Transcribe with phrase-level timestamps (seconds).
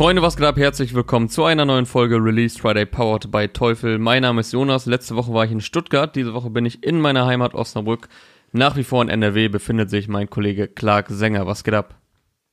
[0.00, 0.56] Freunde, was geht ab?
[0.56, 3.98] Herzlich willkommen zu einer neuen Folge Release Friday Powered by Teufel.
[3.98, 4.86] Mein Name ist Jonas.
[4.86, 6.16] Letzte Woche war ich in Stuttgart.
[6.16, 8.08] Diese Woche bin ich in meiner Heimat Osnabrück.
[8.50, 11.46] Nach wie vor in NRW befindet sich mein Kollege Clark Sänger.
[11.46, 11.96] Was geht ab?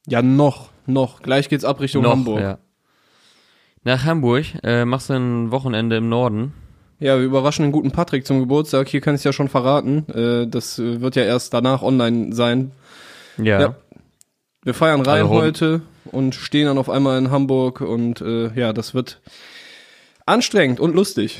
[0.07, 1.21] Ja, noch, noch.
[1.21, 2.41] Gleich geht's ab Richtung Noch, Hamburg.
[2.41, 2.57] Ja.
[3.85, 6.51] Nach Hamburg äh, machst du ein Wochenende im Norden.
[6.99, 8.89] Ja, wir überraschen den guten Patrick zum Geburtstag.
[8.89, 10.05] Hier kann ich ja schon verraten.
[10.09, 12.73] Äh, das äh, wird ja erst danach online sein.
[13.37, 13.61] Ja.
[13.61, 13.75] Ja.
[14.63, 18.73] Wir feiern rein Also, heute und stehen dann auf einmal in Hamburg und äh, ja,
[18.73, 19.21] das wird
[20.25, 21.39] anstrengend und lustig.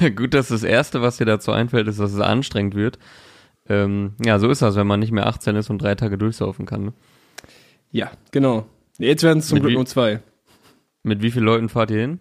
[0.16, 2.98] Gut, dass das Erste, was dir dazu einfällt, ist, dass es anstrengend wird.
[3.68, 6.66] Ähm, ja, so ist das, wenn man nicht mehr 18 ist und drei Tage durchsaufen
[6.66, 6.86] kann.
[6.86, 6.92] Ne?
[7.92, 8.66] Ja, genau.
[8.98, 10.20] Jetzt werden es zum Mit Glück wie- nur zwei.
[11.02, 12.18] Mit wie vielen Leuten fahrt ihr hin?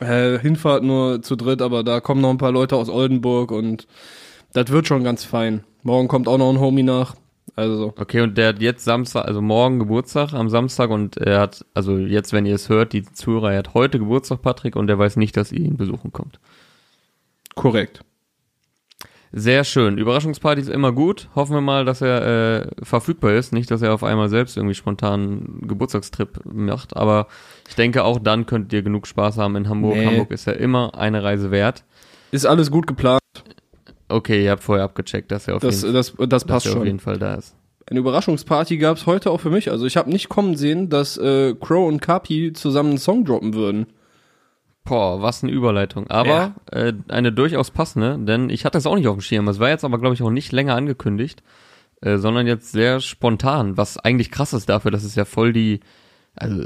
[0.00, 3.86] Äh, Hinfahrt nur zu dritt, aber da kommen noch ein paar Leute aus Oldenburg und
[4.52, 5.64] das wird schon ganz fein.
[5.82, 7.16] Morgen kommt auch noch ein Homie nach.
[7.56, 11.64] Also, Okay, und der hat jetzt Samstag, also morgen Geburtstag am Samstag und er hat,
[11.74, 14.98] also jetzt, wenn ihr es hört, die Zuhörer, er hat heute Geburtstag, Patrick, und er
[14.98, 16.38] weiß nicht, dass ihr ihn besuchen kommt.
[17.54, 18.02] korrekt.
[19.32, 19.96] Sehr schön.
[19.96, 21.28] Überraschungsparty ist immer gut.
[21.36, 23.52] Hoffen wir mal, dass er äh, verfügbar ist.
[23.52, 26.96] Nicht, dass er auf einmal selbst irgendwie spontan einen Geburtstagstrip macht.
[26.96, 27.28] Aber
[27.68, 29.94] ich denke, auch dann könnt ihr genug Spaß haben in Hamburg.
[29.94, 30.06] Nee.
[30.06, 31.84] Hamburg ist ja immer eine Reise wert.
[32.32, 33.19] Ist alles gut geplant.
[34.10, 36.76] Okay, ihr habt vorher abgecheckt, dass er auf, Das, jeden, das, das dass passt er
[36.76, 37.54] auf jeden Fall da ist.
[37.86, 39.70] Eine Überraschungsparty gab's heute auch für mich.
[39.70, 43.54] Also ich habe nicht kommen sehen, dass äh, Crow und Kapi zusammen einen Song droppen
[43.54, 43.86] würden.
[44.84, 46.08] Boah, was eine Überleitung.
[46.08, 49.48] Aber äh, eine durchaus passende, denn ich hatte es auch nicht auf dem Schirm.
[49.48, 51.42] Es war jetzt aber, glaube ich, auch nicht länger angekündigt,
[52.00, 55.80] äh, sondern jetzt sehr spontan, was eigentlich krass ist dafür, dass es ja voll die,
[56.34, 56.62] also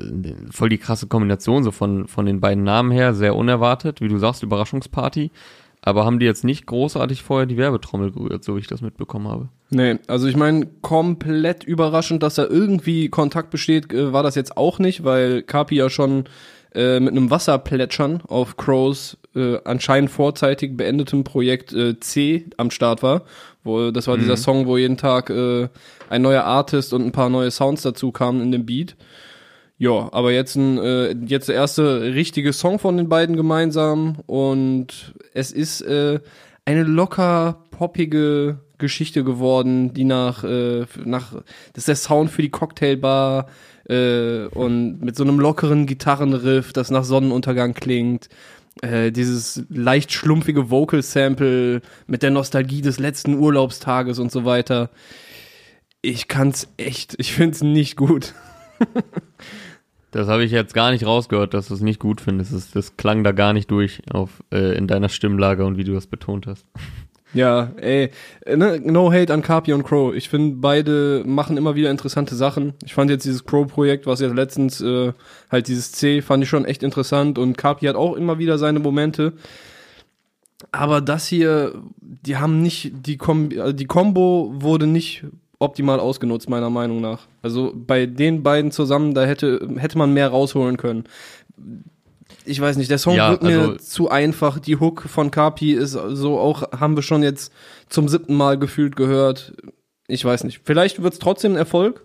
[0.50, 4.18] voll die krasse Kombination so von, von den beiden Namen her, sehr unerwartet, wie du
[4.18, 5.30] sagst, Überraschungsparty.
[5.86, 9.28] Aber haben die jetzt nicht großartig vorher die Werbetrommel gerührt, so wie ich das mitbekommen
[9.28, 9.48] habe.
[9.68, 14.56] Nee, also ich meine, komplett überraschend, dass da irgendwie Kontakt besteht, äh, war das jetzt
[14.56, 16.24] auch nicht, weil Kapi ja schon
[16.74, 23.02] äh, mit einem Wasserplätschern auf Crows äh, anscheinend vorzeitig beendetem Projekt äh, C am Start
[23.02, 23.22] war.
[23.62, 25.68] Wo, das war dieser Song, wo jeden Tag äh,
[26.08, 28.96] ein neuer Artist und ein paar neue Sounds dazu kamen in dem Beat.
[29.84, 35.14] Ja, aber jetzt ein äh, jetzt der erste richtige Song von den beiden gemeinsam und
[35.34, 36.20] es ist äh,
[36.64, 41.32] eine locker poppige Geschichte geworden, die nach äh, nach
[41.74, 43.48] das ist der Sound für die Cocktailbar
[43.86, 48.30] äh, und mit so einem lockeren Gitarrenriff, das nach Sonnenuntergang klingt.
[48.80, 54.88] Äh, dieses leicht schlumpfige Vocal Sample mit der Nostalgie des letzten Urlaubstages und so weiter.
[56.00, 58.32] Ich kann's echt, ich find's nicht gut.
[60.14, 62.52] Das habe ich jetzt gar nicht rausgehört, dass du es nicht gut findest.
[62.52, 65.92] Das, das klang da gar nicht durch auf, äh, in deiner Stimmlage und wie du
[65.92, 66.64] das betont hast.
[67.32, 68.10] Ja, ey,
[68.46, 70.14] äh, ne, no hate an Carpi und Crow.
[70.14, 72.74] Ich finde, beide machen immer wieder interessante Sachen.
[72.84, 75.12] Ich fand jetzt dieses Crow-Projekt, was jetzt letztens äh,
[75.50, 78.78] halt dieses C, fand ich schon echt interessant und Carpi hat auch immer wieder seine
[78.78, 79.32] Momente.
[80.70, 85.24] Aber das hier, die haben nicht, die, Kom also die Combo wurde nicht
[85.64, 87.26] optimal ausgenutzt, meiner Meinung nach.
[87.42, 91.04] Also bei den beiden zusammen, da hätte, hätte man mehr rausholen können.
[92.44, 94.58] Ich weiß nicht, der Song Ja, wird mir also- zu einfach.
[94.58, 97.52] Die Hook von Kapi ist so auch, haben wir schon jetzt
[97.88, 99.54] zum siebten Mal gefühlt gehört.
[100.06, 100.60] Ich weiß nicht.
[100.64, 102.04] Vielleicht wird es trotzdem ein Erfolg,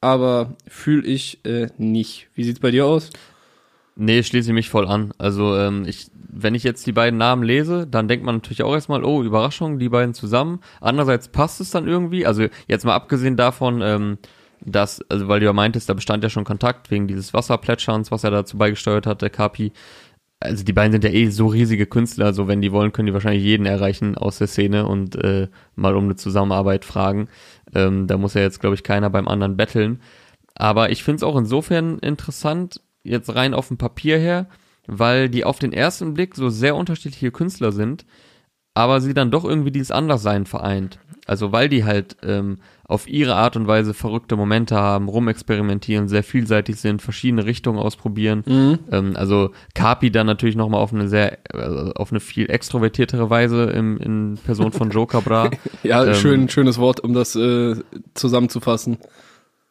[0.00, 2.28] aber fühle ich äh, nicht.
[2.34, 3.10] Wie sieht's bei dir aus?
[3.96, 5.12] Nee, schließe ich mich voll an.
[5.18, 8.74] Also, ähm, ich, wenn ich jetzt die beiden Namen lese, dann denkt man natürlich auch
[8.74, 10.60] erstmal, oh, Überraschung, die beiden zusammen.
[10.80, 12.26] Andererseits passt es dann irgendwie.
[12.26, 14.18] Also, jetzt mal abgesehen davon, ähm,
[14.60, 18.24] dass, also, weil du ja meintest, da bestand ja schon Kontakt wegen dieses Wasserplätscherns, was
[18.24, 19.72] er dazu beigesteuert hat, der Kapi.
[20.40, 23.14] Also, die beiden sind ja eh so riesige Künstler, also, wenn die wollen, können die
[23.14, 27.28] wahrscheinlich jeden erreichen aus der Szene und äh, mal um eine Zusammenarbeit fragen.
[27.74, 30.00] Ähm, da muss ja jetzt, glaube ich, keiner beim anderen betteln.
[30.54, 34.48] Aber ich finde es auch insofern interessant, jetzt rein auf dem Papier her,
[34.88, 38.04] weil die auf den ersten Blick so sehr unterschiedliche Künstler sind,
[38.74, 40.98] aber sie dann doch irgendwie dieses Anderssein vereint.
[41.26, 46.22] Also weil die halt ähm, auf ihre Art und Weise verrückte Momente haben, rumexperimentieren, sehr
[46.22, 48.44] vielseitig sind, verschiedene Richtungen ausprobieren.
[48.90, 53.64] Ähm, also Kapi dann natürlich nochmal auf eine sehr, äh, auf eine viel extrovertiertere Weise
[53.64, 55.50] im, in Person von Joe Cabra.
[55.82, 57.76] Ja, Ähm, schön, schönes Wort, um das äh,
[58.14, 58.96] zusammenzufassen.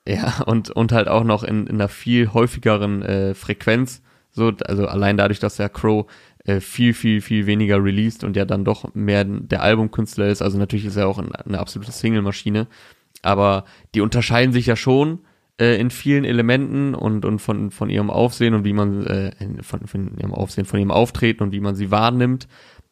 [0.07, 4.01] Ja, und, und halt auch noch in, in einer viel häufigeren äh, Frequenz.
[4.37, 6.05] So, also allein dadurch, dass der Crow
[6.45, 10.41] äh, viel, viel, viel weniger released und ja dann doch mehr der Albumkünstler ist.
[10.41, 12.67] Also natürlich ist er auch ein, eine absolute Single-Maschine.
[13.23, 15.19] Aber die unterscheiden sich ja schon
[15.59, 19.31] äh, in vielen Elementen und, und von, von ihrem Aufsehen und wie man, äh,
[19.63, 22.47] von, von ihrem Aufsehen, von ihrem Auftreten und wie man sie wahrnimmt.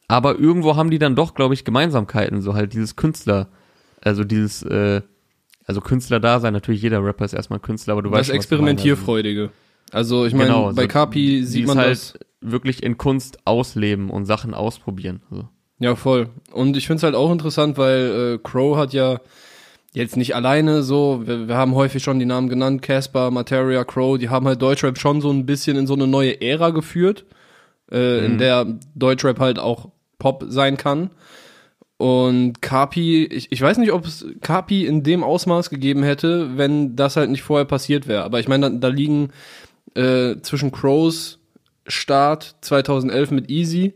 [0.07, 3.49] Aber irgendwo haben die dann doch, glaube ich, Gemeinsamkeiten, so halt dieses Künstler,
[4.01, 5.01] also dieses, äh,
[5.65, 8.37] also Künstler da sein, natürlich jeder Rapper ist erstmal Künstler, aber du weißt Das schon,
[8.37, 8.45] was.
[8.45, 9.51] Experimentierfreudige.
[9.91, 12.13] Also ich meine, Genau, bei so- Kapi sieht man halt das.
[12.41, 15.21] wirklich in Kunst ausleben und Sachen ausprobieren.
[15.29, 15.47] So.
[15.79, 16.29] Ja, voll.
[16.51, 19.19] Und ich finde es halt auch interessant, weil äh, Crow hat ja
[19.93, 24.17] jetzt nicht alleine so, wir, wir haben häufig schon die Namen genannt, Casper, Materia, Crow,
[24.17, 27.25] die haben halt Deutschrap schon so ein bisschen in so eine neue Ära geführt,
[27.91, 28.65] äh, in der
[28.95, 29.89] Deutschrap halt auch
[30.19, 31.11] Pop sein kann.
[31.97, 36.97] Und Kapi, ich, ich weiß nicht, ob es Kapi in dem Ausmaß gegeben hätte, wenn
[36.97, 38.23] das halt nicht vorher passiert wäre.
[38.25, 39.29] Aber ich meine, da, da liegen
[39.93, 41.39] äh, zwischen Crows
[41.87, 43.93] Start 2011 mit Easy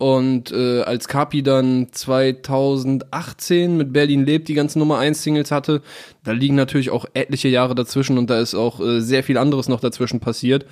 [0.00, 5.82] und äh, als Kapi dann 2018 mit Berlin lebt die ganzen Nummer 1 Singles hatte,
[6.24, 9.68] da liegen natürlich auch etliche Jahre dazwischen und da ist auch äh, sehr viel anderes
[9.68, 10.64] noch dazwischen passiert.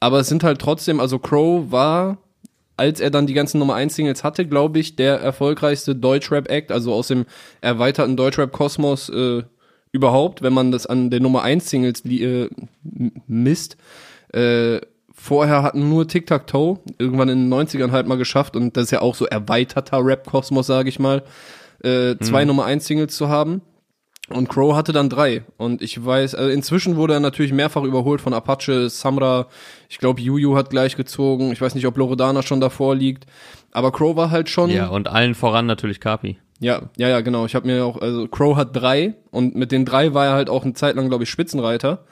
[0.00, 2.18] Aber es sind halt trotzdem, also Crow war,
[2.76, 6.92] als er dann die ganzen Nummer 1 Singles hatte, glaube ich, der erfolgreichste Deutschrap-Act, also
[6.92, 7.26] aus dem
[7.60, 9.44] erweiterten Deutschrap-Kosmos äh,
[9.92, 12.48] überhaupt, wenn man das an den Nummer 1 Singles äh,
[13.26, 13.76] misst.
[14.32, 14.80] Äh,
[15.14, 19.02] vorher hatten nur Tic-Tac-Toe, irgendwann in den 90ern halt mal geschafft und das ist ja
[19.02, 21.22] auch so erweiterter Rap-Kosmos, sage ich mal,
[21.84, 23.60] äh, zwei Nummer 1 Singles zu haben.
[24.28, 25.42] Und Crow hatte dann drei.
[25.58, 29.48] Und ich weiß, also inzwischen wurde er natürlich mehrfach überholt von Apache, Samra,
[29.90, 33.26] ich glaube Juju hat gleich gezogen, ich weiß nicht, ob Loredana schon davor liegt.
[33.72, 34.70] Aber Crow war halt schon.
[34.70, 36.38] Ja, und allen voran natürlich Kapi.
[36.60, 37.44] Ja, ja, ja, genau.
[37.46, 40.48] Ich habe mir auch, also Crow hat drei und mit den drei war er halt
[40.48, 42.04] auch eine Zeit lang, glaube ich, Spitzenreiter.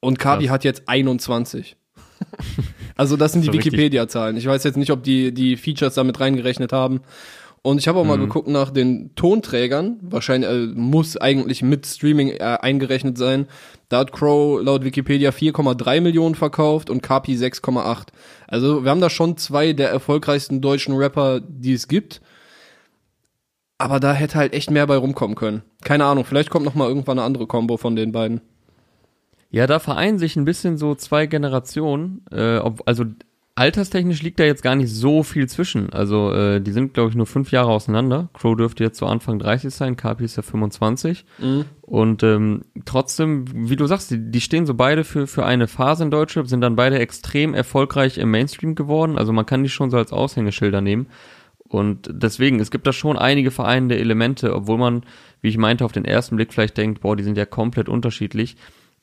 [0.00, 0.52] Und Kabi Krass.
[0.54, 1.76] hat jetzt 21.
[2.96, 3.72] also das sind die So richtig.
[3.72, 4.36] Wikipedia-Zahlen.
[4.36, 7.00] Ich weiß jetzt nicht, ob die die Features damit reingerechnet haben.
[7.62, 8.22] Und ich habe auch mal Mhm.
[8.22, 9.98] geguckt nach den Tonträgern.
[10.00, 13.46] Wahrscheinlich äh, muss eigentlich mit Streaming äh, eingerechnet sein.
[13.90, 18.06] Da hat Crow laut Wikipedia 4,3 Millionen verkauft und Kapi 6,8.
[18.48, 22.22] Also wir haben da schon zwei der erfolgreichsten deutschen Rapper, die es gibt.
[23.80, 25.62] Aber da hätte halt echt mehr bei rumkommen können.
[25.82, 28.42] Keine Ahnung, vielleicht kommt noch mal irgendwann eine andere Combo von den beiden.
[29.50, 32.22] Ja, da vereinen sich ein bisschen so zwei Generationen.
[32.30, 33.04] Äh, ob, also
[33.54, 35.94] alterstechnisch liegt da jetzt gar nicht so viel zwischen.
[35.94, 38.28] Also äh, die sind, glaube ich, nur fünf Jahre auseinander.
[38.34, 41.24] Crow dürfte jetzt so Anfang 30 sein, Kapi ist ja 25.
[41.80, 46.04] Und ähm, trotzdem, wie du sagst, die, die stehen so beide für, für eine Phase
[46.04, 49.16] in Deutschrap, sind dann beide extrem erfolgreich im Mainstream geworden.
[49.16, 51.06] Also man kann die schon so als Aushängeschilder nehmen.
[51.70, 55.04] Und deswegen, es gibt da schon einige vereinende Elemente, obwohl man,
[55.40, 58.56] wie ich meinte, auf den ersten Blick vielleicht denkt, boah, die sind ja komplett unterschiedlich.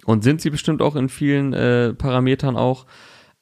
[0.06, 2.86] Und sind sie bestimmt auch in vielen äh, Parametern auch.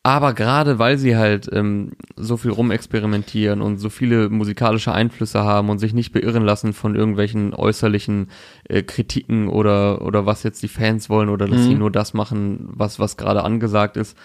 [0.04, 5.70] Aber gerade weil sie halt ähm, so viel rumexperimentieren und so viele musikalische Einflüsse haben
[5.72, 8.30] und sich nicht beirren lassen von irgendwelchen äußerlichen
[8.70, 11.64] äh, Kritiken oder oder was jetzt die Fans wollen oder dass Mhm.
[11.64, 14.16] sie nur das machen, was was gerade angesagt ist.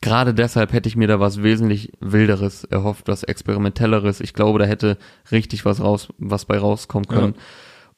[0.00, 4.20] Gerade deshalb hätte ich mir da was wesentlich wilderes erhofft, was experimentelleres.
[4.20, 4.98] Ich glaube, da hätte
[5.30, 7.34] richtig was raus, was bei rauskommen können.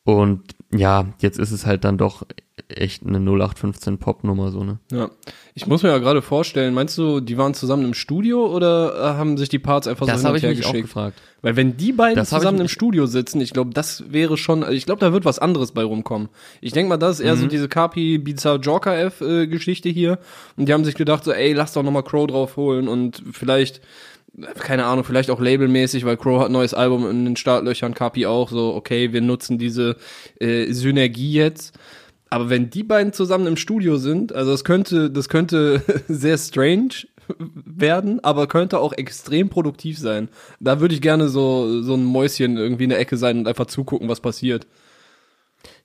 [0.04, 2.24] Und ja, jetzt ist es halt dann doch
[2.68, 4.78] echt eine 0815 Pop-Nummer so, ne?
[4.92, 5.10] Ja.
[5.54, 9.02] Ich muss mir ja gerade vorstellen, meinst du, die waren zusammen im Studio oder äh,
[9.16, 10.88] haben sich die Parts einfach Das so hin ich und her mich auch geschickt?
[10.88, 11.20] gefragt.
[11.42, 14.86] Weil wenn die beiden zusammen im Studio sitzen, ich glaube, das wäre schon, also ich
[14.86, 16.28] glaube, da wird was anderes bei rumkommen.
[16.60, 17.48] Ich denke mal, das ist eher so Mhm.
[17.50, 20.18] diese Kapi Bizarre Joker F äh, Geschichte hier
[20.56, 23.22] und die haben sich gedacht so, ey, lass doch noch mal Crow drauf holen und
[23.32, 23.80] vielleicht
[24.60, 28.26] keine Ahnung, vielleicht auch labelmäßig, weil Crow hat ein neues Album in den Startlöchern, Kapi
[28.26, 29.96] auch, so, okay, wir nutzen diese
[30.38, 31.76] äh, Synergie jetzt.
[32.30, 37.06] Aber wenn die beiden zusammen im Studio sind, also das könnte, das könnte sehr strange
[37.38, 40.28] werden, aber könnte auch extrem produktiv sein.
[40.60, 43.66] Da würde ich gerne so, so ein Mäuschen irgendwie in der Ecke sein und einfach
[43.66, 44.66] zugucken, was passiert.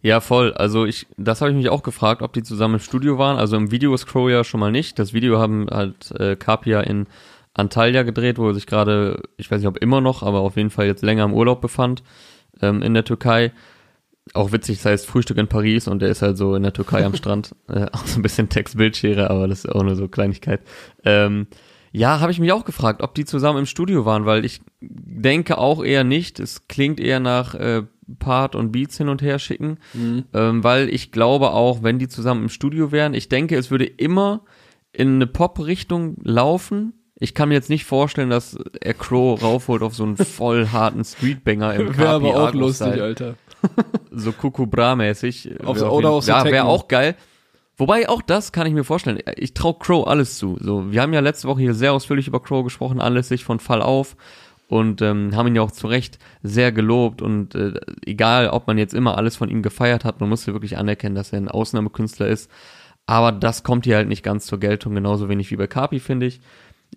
[0.02, 0.54] Ja, voll.
[0.54, 3.38] Also ich, das habe ich mich auch gefragt, ob die zusammen im Studio waren.
[3.38, 5.00] Also im Video ist Crow ja schon mal nicht.
[5.00, 7.08] Das Video haben halt äh, Capia in
[7.54, 10.72] Antalya gedreht, wo er sich gerade, ich weiß nicht ob immer noch, aber auf jeden
[10.72, 12.04] Fall jetzt länger im Urlaub befand
[12.62, 13.52] ähm, in der Türkei.
[14.34, 17.06] Auch witzig, das heißt Frühstück in Paris und der ist halt so in der Türkei
[17.06, 17.56] am Strand.
[17.68, 20.62] Äh, auch so ein bisschen Text-Bildschere, aber das ist auch nur so Kleinigkeit.
[21.06, 21.48] Ähm,
[21.92, 25.58] ja, habe ich mich auch gefragt, ob die zusammen im Studio waren, weil ich denke
[25.58, 26.40] auch eher nicht.
[26.40, 27.84] Es klingt eher nach äh,
[28.20, 29.78] Part und Beats hin und her schicken,
[30.34, 33.86] ähm, weil ich glaube auch, wenn die zusammen im Studio wären, ich denke, es würde
[33.86, 34.42] immer
[34.92, 36.94] in eine Pop-Richtung laufen.
[37.16, 41.04] Ich kann mir jetzt nicht vorstellen, dass er Crow raufholt auf so einen voll harten
[41.04, 43.02] Streetbanger im Wäre aber auch lustig.
[43.02, 43.36] Alter.
[44.12, 45.60] So Kuku Bra-mäßig.
[45.66, 47.16] Auf- Wär auf oder auch so Ja, wäre auch geil.
[47.78, 49.20] Wobei auch das kann ich mir vorstellen.
[49.36, 50.58] Ich traue Crow alles zu.
[50.60, 53.82] So, wir haben ja letzte Woche hier sehr ausführlich über Crow gesprochen, anlässlich von Fall
[53.82, 54.16] auf
[54.68, 57.74] und ähm, haben ihn ja auch zu Recht sehr gelobt und äh,
[58.06, 61.16] egal, ob man jetzt immer alles von ihm gefeiert hat, man muss ja wirklich anerkennen,
[61.16, 62.50] dass er ein Ausnahmekünstler ist.
[63.08, 66.28] Aber das kommt hier halt nicht ganz zur Geltung, genauso wenig wie bei Kapi, finde
[66.28, 66.42] ich.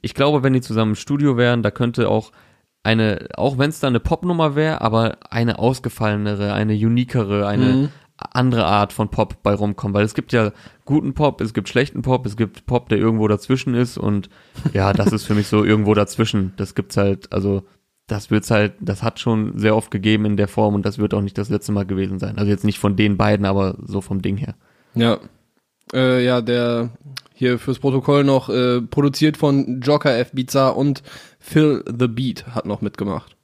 [0.03, 2.33] Ich glaube, wenn die zusammen im Studio wären, da könnte auch
[2.87, 7.89] eine, auch wenn es da eine Popnummer wäre, aber eine ausgefallenere, eine uniquere, eine Mhm.
[8.17, 10.53] andere Art von Pop bei rumkommen, weil es gibt ja
[10.87, 14.31] guten Pop, es gibt schlechten Pop, es gibt Pop, der irgendwo dazwischen ist und
[14.73, 16.55] ja, das ist für mich so irgendwo dazwischen.
[16.57, 17.65] Das gibt's halt, also
[18.07, 21.13] das wird's halt, das hat schon sehr oft gegeben in der Form und das wird
[21.13, 22.39] auch nicht das letzte Mal gewesen sein.
[22.39, 24.55] Also jetzt nicht von den beiden, aber so vom Ding her.
[24.95, 25.19] Ja.
[25.93, 26.91] Äh, ja, der
[27.35, 30.33] hier fürs Protokoll noch äh, produziert von Joker F.
[30.33, 31.03] Bizarre und
[31.49, 33.37] Phil the Beat hat noch mitgemacht.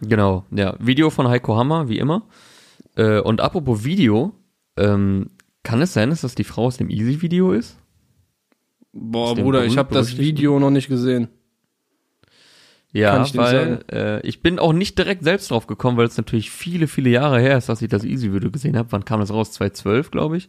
[0.00, 0.74] Genau, ja.
[0.80, 2.26] Video von Heiko Hammer, wie immer.
[2.96, 4.34] Äh, und apropos Video,
[4.76, 5.30] ähm,
[5.62, 7.78] kann es sein, dass das die Frau aus dem Easy-Video ist?
[8.92, 10.18] Boah, Bruder, ich habe das?
[10.18, 11.28] Video noch nicht gesehen.
[12.92, 16.50] Ja, ich weil äh, ich bin auch nicht direkt selbst drauf gekommen, weil es natürlich
[16.50, 18.90] viele, viele Jahre her ist, dass ich das Easy-Video gesehen habe.
[18.90, 19.52] Wann kam das raus?
[19.52, 20.48] 2012, glaube ich.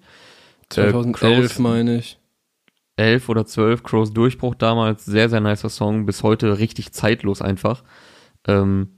[0.69, 2.17] 2011 Crows- meine ich.
[2.95, 7.83] 11 oder 12, Crows Durchbruch damals, sehr, sehr nicer Song, bis heute richtig zeitlos einfach.
[8.47, 8.89] Ähm,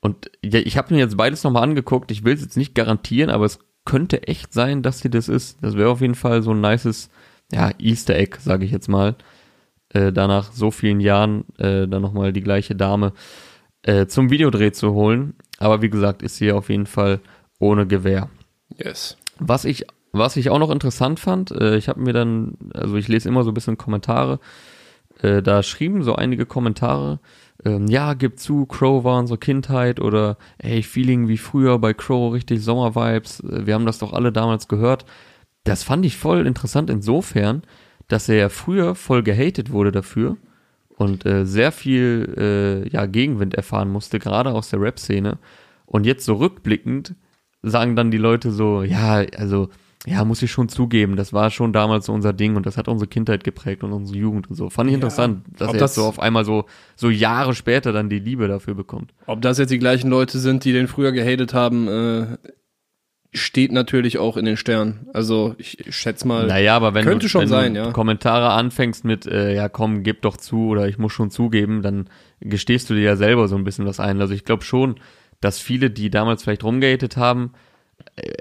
[0.00, 3.30] und ja, ich habe mir jetzt beides nochmal angeguckt, ich will es jetzt nicht garantieren,
[3.30, 5.62] aber es könnte echt sein, dass sie das ist.
[5.62, 7.10] Das wäre auf jeden Fall so ein nices,
[7.52, 9.16] ja, Easter Egg, sage ich jetzt mal.
[9.90, 13.12] Äh, danach so vielen Jahren äh, dann nochmal die gleiche Dame
[13.82, 15.34] äh, zum Videodreh zu holen.
[15.58, 17.20] Aber wie gesagt, ist sie auf jeden Fall
[17.58, 18.28] ohne Gewehr.
[18.76, 19.16] Yes.
[19.38, 23.08] Was ich, was ich auch noch interessant fand, äh, ich habe mir dann, also ich
[23.08, 24.40] lese immer so ein bisschen Kommentare,
[25.20, 27.18] äh, da schrieben so einige Kommentare,
[27.64, 32.32] ähm, ja, gib zu, Crow war unsere Kindheit oder ey, Feeling wie früher bei Crow,
[32.32, 35.04] richtig Sommervibes, äh, wir haben das doch alle damals gehört.
[35.64, 37.62] Das fand ich voll interessant insofern,
[38.08, 40.36] dass er ja früher voll gehatet wurde dafür
[40.96, 45.38] und äh, sehr viel äh, ja, Gegenwind erfahren musste, gerade aus der Rap-Szene.
[45.86, 47.14] Und jetzt so rückblickend
[47.62, 49.68] sagen dann die Leute so, ja, also,
[50.06, 52.88] ja, muss ich schon zugeben, das war schon damals so unser Ding und das hat
[52.88, 54.68] unsere Kindheit geprägt und unsere Jugend und so.
[54.68, 56.64] Fand ich Ja, interessant, dass er das- jetzt so auf einmal so,
[56.96, 59.14] so Jahre später dann die Liebe dafür bekommt.
[59.26, 62.26] Ob das jetzt die gleichen Leute sind, die den früher gehatet haben, äh,
[63.34, 65.06] steht natürlich auch in den Sternen.
[65.14, 66.46] Also ich, schätze mal.
[66.48, 67.90] Naja, aber wenn könnte du, schon wenn sein, du ja.
[67.92, 72.10] Kommentare anfängst mit, äh, ja komm, gib doch zu oder ich muss schon zugeben, dann
[72.40, 74.20] gestehst du dir ja selber so ein bisschen was ein.
[74.20, 74.96] Also ich glaube schon,
[75.40, 77.52] dass viele, die damals vielleicht rumgehatet haben,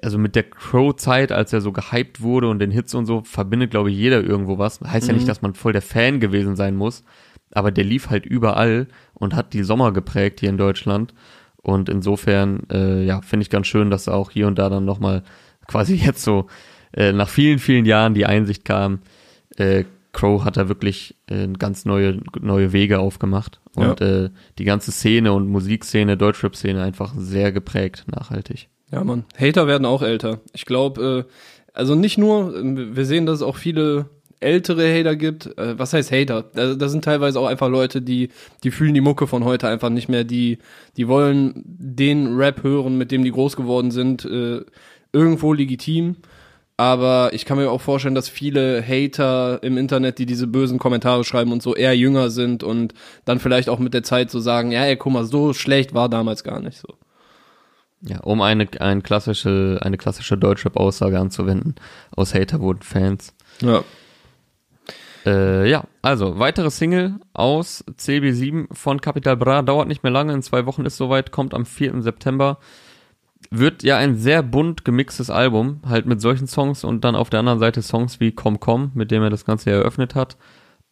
[0.03, 3.71] also mit der Crow-Zeit, als er so gehypt wurde und den Hits und so, verbindet,
[3.71, 4.81] glaube ich, jeder irgendwo was.
[4.81, 5.19] Heißt ja Mhm.
[5.19, 7.03] nicht, dass man voll der Fan gewesen sein muss,
[7.51, 11.13] aber der lief halt überall und hat die Sommer geprägt hier in Deutschland.
[11.63, 15.23] Und insofern, äh, ja, finde ich ganz schön, dass auch hier und da dann nochmal
[15.67, 16.47] quasi jetzt so
[16.93, 18.99] äh, nach vielen, vielen Jahren die Einsicht kam,
[19.57, 24.91] äh, Crow hat da wirklich äh, ganz neue, neue Wege aufgemacht und äh, die ganze
[24.91, 28.67] Szene und Musikszene, Deutschrap-Szene einfach sehr geprägt, nachhaltig.
[28.91, 29.25] Ja, Mann.
[29.39, 30.41] Hater werden auch älter.
[30.53, 31.31] Ich glaube, äh,
[31.74, 34.10] also nicht nur, äh, wir sehen, dass es auch viele
[34.41, 35.57] ältere Hater gibt.
[35.57, 36.43] Äh, was heißt Hater?
[36.53, 38.29] Da, da sind teilweise auch einfach Leute, die,
[38.63, 40.24] die fühlen die Mucke von heute einfach nicht mehr.
[40.24, 40.57] Die,
[40.98, 44.62] die wollen den Rap hören, mit dem die groß geworden sind, äh,
[45.13, 46.17] irgendwo legitim.
[46.77, 51.24] Aber ich kann mir auch vorstellen, dass viele Hater im Internet, die diese bösen Kommentare
[51.24, 54.71] schreiben und so eher jünger sind und dann vielleicht auch mit der Zeit so sagen,
[54.71, 56.95] ja, ey, guck mal, so schlecht war damals gar nicht so.
[58.01, 61.75] Ja, um eine, ein klassische, eine klassische Deutschrap-Aussage anzuwenden,
[62.15, 63.34] aus Hater wurden Fans.
[63.62, 63.84] Ja.
[65.25, 70.41] Äh, ja, also weitere Single aus CB7 von Capital Bra dauert nicht mehr lange, in
[70.41, 72.01] zwei Wochen ist soweit, kommt am 4.
[72.01, 72.58] September.
[73.50, 77.39] Wird ja ein sehr bunt gemixtes Album, halt mit solchen Songs und dann auf der
[77.39, 80.38] anderen Seite Songs wie Komm Komm, mit dem er das Ganze eröffnet hat.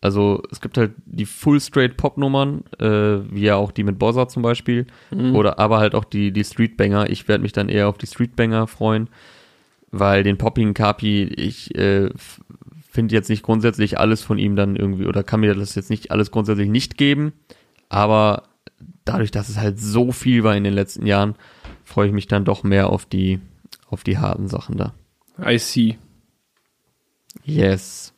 [0.02, 4.00] Also es gibt halt die Full Straight Pop Nummern, äh, wie ja auch die mit
[4.00, 4.88] Bozza zum Beispiel,
[5.34, 7.10] oder aber halt auch die die Street Banger.
[7.10, 9.10] Ich werde mich dann eher auf die Street Banger freuen,
[9.92, 12.10] weil den poppigen Kapi ich äh,
[12.90, 16.12] finde jetzt nicht grundsätzlich alles von ihm dann irgendwie oder kann mir das jetzt nicht
[16.12, 17.34] alles grundsätzlich nicht geben,
[17.90, 18.44] aber
[19.04, 21.36] dadurch, dass es halt so viel war in den letzten Jahren,
[21.84, 23.40] freue ich mich dann doch mehr auf die
[23.90, 24.94] auf die harten Sachen da.
[25.44, 25.98] I see.
[27.44, 28.14] Yes.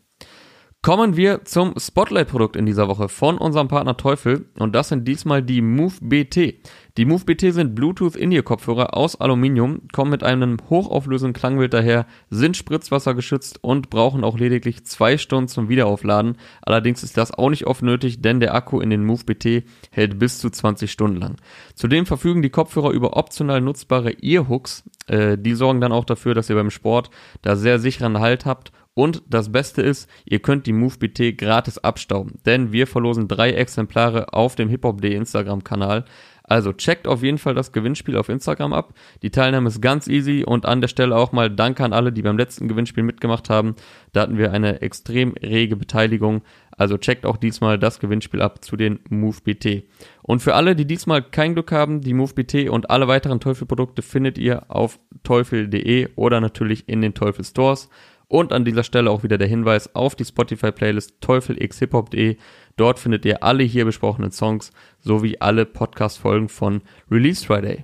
[0.83, 5.43] Kommen wir zum Spotlight-Produkt in dieser Woche von unserem Partner Teufel und das sind diesmal
[5.43, 6.55] die Move BT.
[6.97, 13.63] Die Move BT sind Bluetooth-In-Ear-Kopfhörer aus Aluminium, kommen mit einem hochauflösenden Klangbild daher, sind spritzwassergeschützt
[13.63, 16.35] und brauchen auch lediglich zwei Stunden zum Wiederaufladen.
[16.63, 20.17] Allerdings ist das auch nicht oft nötig, denn der Akku in den Move BT hält
[20.17, 21.35] bis zu 20 Stunden lang.
[21.75, 24.83] Zudem verfügen die Kopfhörer über optional nutzbare Earhooks.
[25.05, 27.11] Äh, die sorgen dann auch dafür, dass ihr beim Sport
[27.43, 31.77] da sehr sicheren Halt habt und das Beste ist, ihr könnt die Move BT gratis
[31.77, 36.05] abstauben, denn wir verlosen drei Exemplare auf dem hiphop.de Instagram-Kanal.
[36.43, 38.93] Also checkt auf jeden Fall das Gewinnspiel auf Instagram ab.
[39.21, 42.23] Die Teilnahme ist ganz easy und an der Stelle auch mal Danke an alle, die
[42.23, 43.75] beim letzten Gewinnspiel mitgemacht haben.
[44.11, 46.41] Da hatten wir eine extrem rege Beteiligung.
[46.71, 49.83] Also checkt auch diesmal das Gewinnspiel ab zu den Move BT.
[50.23, 54.01] Und für alle, die diesmal kein Glück haben, die Move BT und alle weiteren Teufel-Produkte
[54.01, 57.89] findet ihr auf teufel.de oder natürlich in den Teufel Stores.
[58.31, 62.37] Und an dieser Stelle auch wieder der Hinweis auf die Spotify-Playlist teufelxhiphop.de.
[62.77, 64.71] Dort findet ihr alle hier besprochenen Songs
[65.01, 67.83] sowie alle Podcast-Folgen von Release Friday.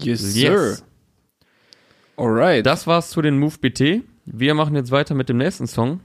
[0.00, 0.76] Yes, sir.
[2.16, 2.64] Alright.
[2.64, 4.02] Das war's zu den Move BT.
[4.24, 5.98] Wir machen jetzt weiter mit dem nächsten Song.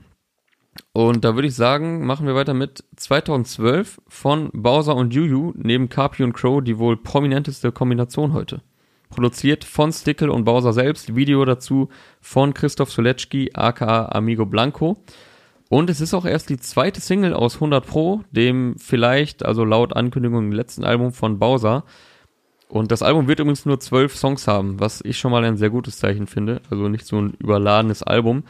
[0.91, 5.87] Und da würde ich sagen, machen wir weiter mit 2012 von Bowser und Juju neben
[5.87, 8.63] Carpi und Crow die wohl prominenteste Kombination heute.
[9.09, 11.89] Produziert von Stickle und Bowser selbst, Video dazu
[12.21, 14.97] von Christoph Solecki aka Amigo Blanco.
[15.69, 19.95] Und es ist auch erst die zweite Single aus 100 Pro, dem vielleicht, also laut
[19.95, 21.83] Ankündigung letzten Album von Bowser.
[22.69, 25.69] Und das Album wird übrigens nur zwölf Songs haben, was ich schon mal ein sehr
[25.69, 26.61] gutes Zeichen finde.
[26.69, 28.43] Also nicht so ein überladenes Album.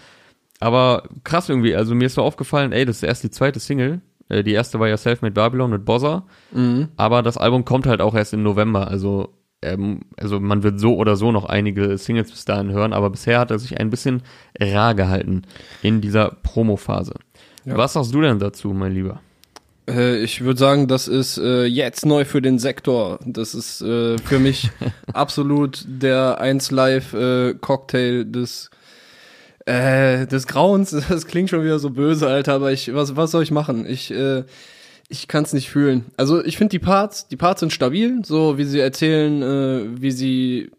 [0.59, 4.01] Aber krass irgendwie, also mir ist so aufgefallen, ey, das ist erst die zweite Single.
[4.29, 6.25] Äh, die erste war ja Selfmade Babylon mit Bozza.
[6.51, 6.89] Mhm.
[6.97, 8.87] Aber das Album kommt halt auch erst im November.
[8.87, 9.33] Also,
[9.73, 12.93] ähm, also man wird so oder so noch einige Singles bis dahin hören.
[12.93, 14.21] Aber bisher hat er sich ein bisschen
[14.59, 15.43] rar gehalten
[15.81, 17.13] in dieser Promo-Phase.
[17.65, 17.77] Ja.
[17.77, 19.21] Was sagst du denn dazu, mein Lieber?
[19.89, 23.19] Äh, ich würde sagen, das ist äh, jetzt neu für den Sektor.
[23.25, 24.69] Das ist äh, für mich
[25.13, 28.69] absolut der 1 Live äh, Cocktail des
[29.65, 30.91] äh, des Grauens.
[31.09, 33.85] Das klingt schon wieder so böse, Alter, aber ich was was soll ich machen?
[33.87, 34.43] Ich äh,
[35.09, 36.05] ich kann es nicht fühlen.
[36.17, 40.11] Also ich finde die Parts, die Parts sind stabil, so wie sie erzählen, äh, wie
[40.11, 40.71] sie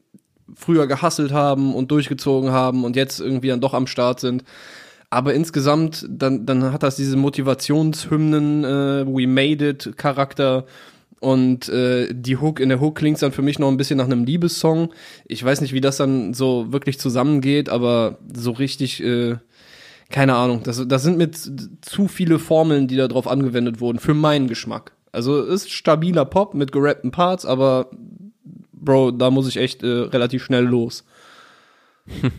[0.55, 4.45] früher gehasselt haben und durchgezogen haben und jetzt irgendwie dann doch am Start sind.
[5.11, 10.67] Aber insgesamt, dann, dann hat das diese Motivationshymnen, äh, We Made It Charakter.
[11.21, 14.05] Und äh, die Hook, in der Hook klingt dann für mich noch ein bisschen nach
[14.05, 14.93] einem Liebessong.
[15.27, 19.37] Ich weiß nicht, wie das dann so wirklich zusammengeht, aber so richtig, äh,
[20.11, 20.63] keine Ahnung.
[20.63, 21.37] Das, das sind mit
[21.83, 24.93] zu viele Formeln, die da drauf angewendet wurden, für meinen Geschmack.
[25.13, 27.91] Also ist stabiler Pop mit gerappten Parts, aber
[28.73, 31.05] Bro, da muss ich echt äh, relativ schnell los.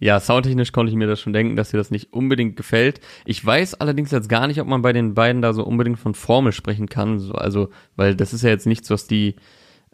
[0.00, 3.00] Ja, soundtechnisch konnte ich mir das schon denken, dass dir das nicht unbedingt gefällt.
[3.24, 6.14] Ich weiß allerdings jetzt gar nicht, ob man bei den beiden da so unbedingt von
[6.14, 7.18] Formel sprechen kann.
[7.20, 9.36] So, also, weil das ist ja jetzt nichts, was die.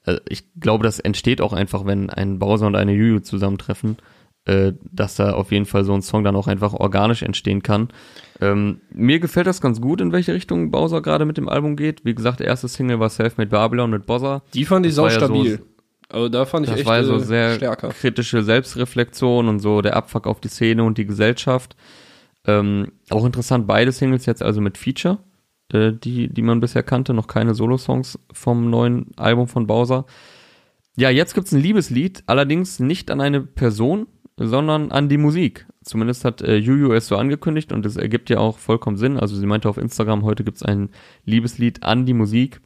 [0.04, 3.98] Äh, ich glaube, das entsteht auch einfach, wenn ein Bowser und eine Juju zusammentreffen,
[4.46, 7.88] äh, dass da auf jeden Fall so ein Song dann auch einfach organisch entstehen kann.
[8.40, 12.04] Ähm, mir gefällt das ganz gut, in welche Richtung Bowser gerade mit dem Album geht.
[12.04, 14.42] Wie gesagt, der erste Single war Selfmade Babylon mit Bowser.
[14.54, 15.64] Die fand ich Das war ja so-
[16.12, 17.88] also da fand ich Das echt war so äh, sehr stärker.
[17.90, 21.76] kritische Selbstreflexion und so der Abfuck auf die Szene und die Gesellschaft.
[22.46, 25.18] Ähm, auch interessant, beide Singles jetzt also mit Feature,
[25.72, 30.06] äh, die, die man bisher kannte, noch keine Solo-Songs vom neuen Album von Bowser.
[30.96, 34.06] Ja, jetzt gibt's ein Liebeslied, allerdings nicht an eine Person,
[34.46, 35.66] sondern an die Musik.
[35.84, 39.18] Zumindest hat äh, Juju es so angekündigt und es ergibt ja auch vollkommen Sinn.
[39.18, 40.90] Also sie meinte auf Instagram, heute gibt's ein
[41.24, 42.60] Liebeslied an die Musik.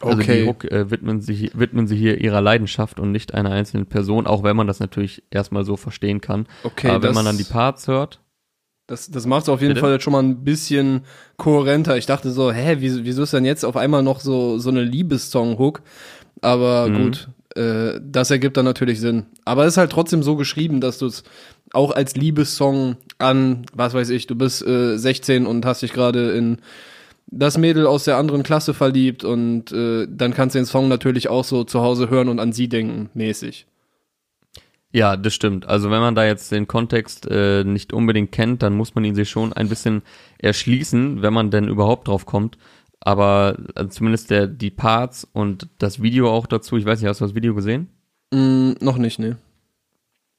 [0.00, 0.42] Also Okay.
[0.42, 4.26] die Hook äh, widmen, sich, widmen sie hier ihrer Leidenschaft und nicht einer einzelnen Person,
[4.26, 6.46] auch wenn man das natürlich erstmal so verstehen kann.
[6.62, 8.20] Okay, Aber wenn man dann die Parts hört,
[8.86, 9.80] Das, das macht es auf jeden Bitte?
[9.82, 11.02] Fall jetzt schon mal ein bisschen
[11.36, 11.96] kohärenter.
[11.98, 14.82] Ich dachte so, hä, wieso, wieso ist denn jetzt auf einmal noch so, so eine
[14.82, 15.82] Liebessong-Hook?
[16.40, 16.94] Aber Mhm.
[17.04, 19.26] gut, äh, das ergibt dann natürlich Sinn.
[19.44, 21.24] Aber es ist halt trotzdem so geschrieben, dass du es
[21.72, 26.32] auch als Liebessong an, was weiß ich, du bist äh, 16 und hast dich gerade
[26.32, 26.58] in
[27.26, 31.28] das Mädel aus der anderen Klasse verliebt und äh, dann kannst du den Song natürlich
[31.28, 33.66] auch so zu Hause hören und an sie denken, mäßig.
[34.92, 35.66] ja, das stimmt.
[35.66, 39.14] Also wenn man da jetzt den Kontext äh, nicht unbedingt kennt, dann muss man ihn
[39.14, 40.02] sich schon ein bisschen
[40.38, 42.58] erschließen, wenn man denn überhaupt drauf kommt.
[43.00, 47.20] Aber äh, zumindest der, die Parts und das Video auch dazu, ich weiß nicht, hast
[47.20, 47.88] du das Video gesehen?
[48.30, 49.38] Mm, noch nicht, ne?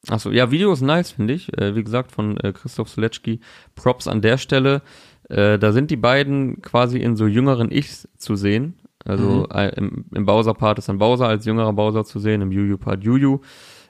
[0.07, 1.55] Achso, ja, Video ist nice, finde ich.
[1.57, 3.39] Äh, wie gesagt, von äh, Christoph Solecki.
[3.75, 4.81] Props an der Stelle.
[5.29, 8.75] Äh, da sind die beiden quasi in so jüngeren Ichs zu sehen.
[9.05, 13.03] Also äh, im, im Bowser-Part ist dann Bowser als jüngerer Bowser zu sehen, im Juju-Part
[13.03, 13.39] Juju.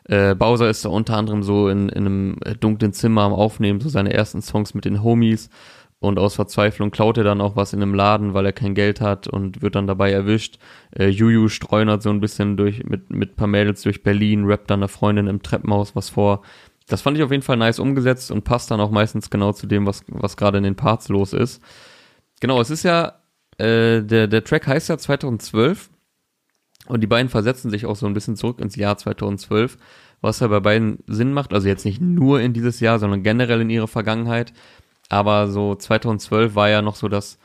[0.06, 3.90] Äh, Bowser ist da unter anderem so in, in einem dunklen Zimmer am Aufnehmen, so
[3.90, 5.50] seine ersten Songs mit den Homies.
[6.02, 9.02] Und aus Verzweiflung klaut er dann auch was in einem Laden, weil er kein Geld
[9.02, 10.58] hat und wird dann dabei erwischt.
[10.98, 14.80] Äh, Juju streunert so ein bisschen durch mit, mit paar Mädels durch Berlin, rappt dann
[14.80, 16.42] einer Freundin im Treppenhaus was vor.
[16.88, 19.68] Das fand ich auf jeden Fall nice umgesetzt und passt dann auch meistens genau zu
[19.68, 21.62] dem, was, was gerade in den Parts los ist.
[22.40, 23.20] Genau, es ist ja,
[23.60, 25.92] äh, der, der Track heißt ja 2012
[26.88, 29.78] und die beiden versetzen sich auch so ein bisschen zurück ins Jahr 2012,
[30.22, 31.54] was ja bei beiden Sinn macht.
[31.54, 34.52] Also jetzt nicht nur in dieses Jahr, sondern generell in ihre Vergangenheit.
[35.12, 37.38] Aber so 2012 war ja noch so das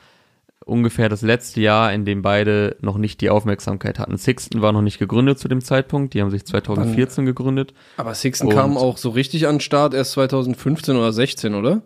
[0.65, 4.17] ungefähr das letzte Jahr, in dem beide noch nicht die Aufmerksamkeit hatten.
[4.17, 7.73] Sixten war noch nicht gegründet zu dem Zeitpunkt, die haben sich 2014 gegründet.
[7.97, 11.81] Aber Sixten kam auch so richtig an den Start erst 2015 oder 16, oder?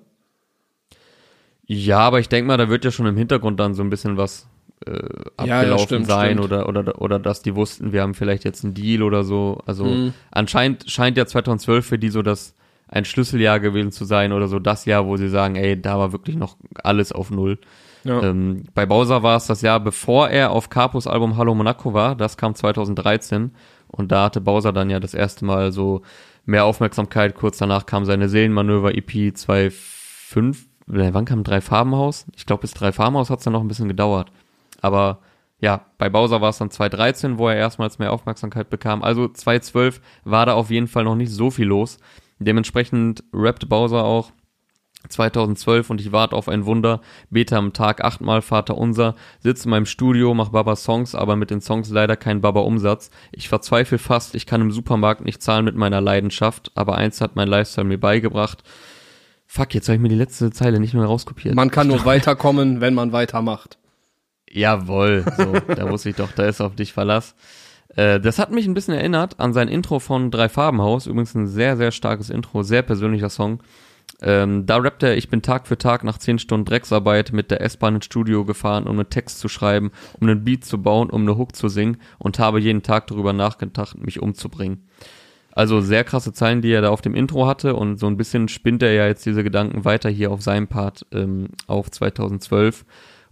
[1.65, 4.17] Ja, aber ich denke mal, da wird ja schon im Hintergrund dann so ein bisschen
[4.17, 4.47] was
[4.85, 4.91] äh,
[5.37, 6.45] abgelaufen Ja, ja, stimmt, sein stimmt.
[6.45, 9.59] Oder, oder oder dass die wussten, wir haben vielleicht jetzt einen Deal oder so.
[9.65, 10.13] Also Mhm.
[10.31, 12.55] anscheinend scheint ja 2012 für die so das
[12.91, 16.11] ein Schlüsseljahr gewesen zu sein oder so das Jahr, wo sie sagen, ey, da war
[16.11, 17.57] wirklich noch alles auf Null.
[18.03, 18.21] Ja.
[18.21, 22.15] Ähm, bei Bowser war es das Jahr, bevor er auf Capos Album Hallo Monaco war.
[22.15, 23.51] Das kam 2013.
[23.87, 26.01] Und da hatte Bowser dann ja das erste Mal so
[26.45, 27.35] mehr Aufmerksamkeit.
[27.35, 30.55] Kurz danach kam seine Seelenmanöver EP 2.5.
[30.91, 32.25] Äh, Wann kam drei Farbenhaus?
[32.35, 34.31] Ich glaube, bis drei Farbenhaus hat es dann noch ein bisschen gedauert.
[34.81, 35.19] Aber
[35.59, 39.03] ja, bei Bowser war es dann 2013, wo er erstmals mehr Aufmerksamkeit bekam.
[39.03, 41.99] Also 2012 war da auf jeden Fall noch nicht so viel los.
[42.41, 44.31] Dementsprechend rappt Bowser auch
[45.09, 49.71] 2012 und ich warte auf ein Wunder, bete am Tag achtmal Vater unser, sitze in
[49.71, 53.09] meinem Studio, mach Baba Songs, aber mit den Songs leider kein Baba Umsatz.
[53.31, 57.35] Ich verzweifle fast, ich kann im Supermarkt nicht zahlen mit meiner Leidenschaft, aber eins hat
[57.35, 58.63] mein Lifestyle mir beigebracht.
[59.47, 61.55] Fuck, jetzt habe ich mir die letzte Zeile nicht mehr rauskopiert.
[61.55, 63.77] Man kann nur weiterkommen, wenn man weitermacht.
[64.49, 67.35] Jawohl, so, da wusste ich doch, da ist auf dich Verlass.
[67.95, 71.47] Äh, das hat mich ein bisschen erinnert an sein Intro von Drei Farbenhaus, übrigens ein
[71.47, 73.61] sehr, sehr starkes Intro, sehr persönlicher Song.
[74.21, 77.61] Ähm, da rappt er, ich bin Tag für Tag nach 10 Stunden Drecksarbeit mit der
[77.61, 81.21] S-Bahn ins Studio gefahren, um einen Text zu schreiben, um einen Beat zu bauen, um
[81.21, 84.85] eine Hook zu singen und habe jeden Tag darüber nachgedacht, mich umzubringen.
[85.53, 88.47] Also sehr krasse Zeilen, die er da auf dem Intro hatte und so ein bisschen
[88.47, 92.85] spinnt er ja jetzt diese Gedanken weiter hier auf seinem Part ähm, auf 2012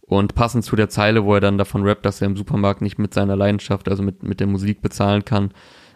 [0.10, 2.98] und passend zu der Zeile, wo er dann davon rappt, dass er im Supermarkt nicht
[2.98, 5.52] mit seiner Leidenschaft, also mit, mit der Musik bezahlen kann,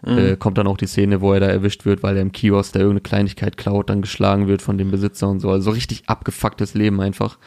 [0.06, 2.74] äh, kommt dann auch die Szene, wo er da erwischt wird, weil er im Kiosk
[2.74, 5.50] da irgendeine Kleinigkeit klaut, dann geschlagen wird von dem Besitzer und so.
[5.50, 7.38] Also so richtig abgefucktes Leben einfach.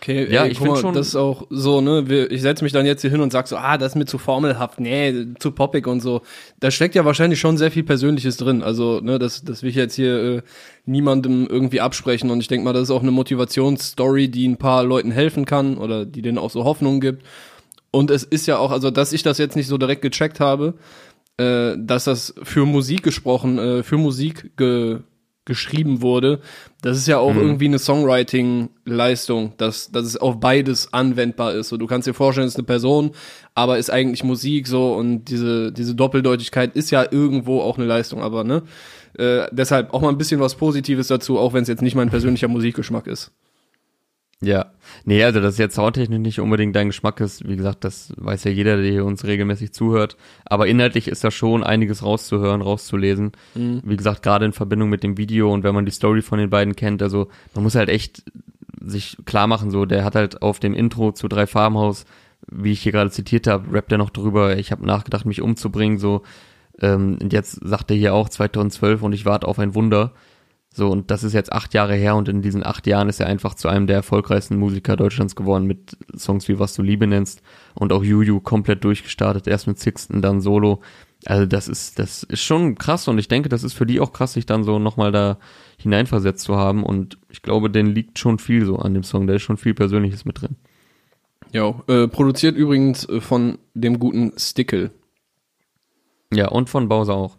[0.00, 2.62] Okay, Ja, ey, ich guck find mal, schon- das ist auch so, ne, ich setze
[2.64, 5.26] mich dann jetzt hier hin und sag so, ah, das ist mir zu formelhaft, nee,
[5.40, 6.22] zu poppig und so.
[6.60, 8.62] Da steckt ja wahrscheinlich schon sehr viel Persönliches drin.
[8.62, 10.42] Also, ne, das, das will ich jetzt hier äh,
[10.86, 14.84] niemandem irgendwie absprechen und ich denke mal, das ist auch eine Motivationsstory, die ein paar
[14.84, 17.24] Leuten helfen kann oder die denen auch so Hoffnung gibt.
[17.90, 20.74] Und es ist ja auch, also, dass ich das jetzt nicht so direkt gecheckt habe,
[21.38, 24.98] äh, dass das für Musik gesprochen, äh, für Musik ge
[25.48, 26.38] geschrieben wurde,
[26.82, 31.70] das ist ja auch irgendwie eine Songwriting-Leistung, dass, dass es auf beides anwendbar ist.
[31.70, 33.10] So, du kannst dir vorstellen, es ist eine Person,
[33.56, 38.22] aber ist eigentlich Musik so und diese, diese Doppeldeutigkeit ist ja irgendwo auch eine Leistung,
[38.22, 38.62] aber ne?
[39.18, 42.10] Äh, deshalb auch mal ein bisschen was Positives dazu, auch wenn es jetzt nicht mein
[42.10, 43.32] persönlicher Musikgeschmack ist.
[44.40, 44.66] Ja.
[45.04, 48.52] Nee, also dass jetzt soundtechnisch nicht unbedingt dein Geschmack ist, wie gesagt, das weiß ja
[48.52, 50.16] jeder, der hier uns regelmäßig zuhört.
[50.44, 53.32] Aber inhaltlich ist da schon einiges rauszuhören, rauszulesen.
[53.84, 56.50] Wie gesagt, gerade in Verbindung mit dem Video und wenn man die Story von den
[56.50, 58.22] beiden kennt, also man muss halt echt
[58.80, 62.04] sich klar machen, so, der hat halt auf dem Intro zu Drei Farbenhaus,
[62.48, 65.98] wie ich hier gerade zitiert habe, rappt er noch drüber, ich habe nachgedacht, mich umzubringen,
[65.98, 66.22] so.
[66.80, 70.12] Ähm, und jetzt sagt er hier auch 2012 und ich warte auf ein Wunder.
[70.74, 73.26] So, und das ist jetzt acht Jahre her und in diesen acht Jahren ist er
[73.26, 77.42] einfach zu einem der erfolgreichsten Musiker Deutschlands geworden mit Songs wie Was du Liebe nennst
[77.74, 80.80] und auch Juju komplett durchgestartet, erst mit Sixten, dann Solo.
[81.24, 84.12] Also das ist, das ist schon krass und ich denke, das ist für die auch
[84.12, 85.38] krass, sich dann so nochmal da
[85.78, 89.34] hineinversetzt zu haben und ich glaube, denen liegt schon viel so an dem Song, da
[89.34, 90.56] ist schon viel Persönliches mit drin.
[91.50, 94.90] Ja, äh, produziert übrigens äh, von dem guten Stickel.
[96.32, 97.38] Ja, und von Bowser auch.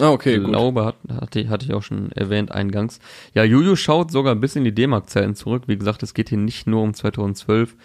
[0.00, 0.50] Ah, okay, ich gut.
[0.50, 3.00] glaube, hat, hatte, hatte ich auch schon erwähnt eingangs.
[3.34, 5.64] Ja, Juju schaut sogar bis in die D-Mark-Zeiten zurück.
[5.66, 7.76] Wie gesagt, es geht hier nicht nur um 2012.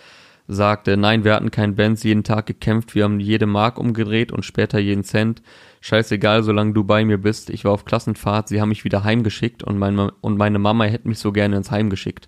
[0.47, 4.43] Sagte, nein, wir hatten keinen Bands, jeden Tag gekämpft, wir haben jede Mark umgedreht und
[4.43, 5.41] später jeden Cent.
[5.79, 7.49] Scheißegal, solange du bei mir bist.
[7.49, 11.07] Ich war auf Klassenfahrt, sie haben mich wieder heimgeschickt und, mein, und meine Mama hätte
[11.07, 12.27] mich so gerne ins Heim geschickt.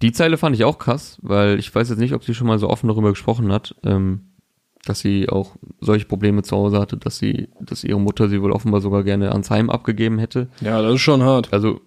[0.00, 2.58] Die Zeile fand ich auch krass, weil ich weiß jetzt nicht, ob sie schon mal
[2.58, 4.30] so offen darüber gesprochen hat, ähm,
[4.84, 8.52] dass sie auch solche Probleme zu Hause hatte, dass sie, dass ihre Mutter sie wohl
[8.52, 10.48] offenbar sogar gerne ans Heim abgegeben hätte.
[10.60, 11.52] Ja, das ist schon hart.
[11.52, 11.80] Also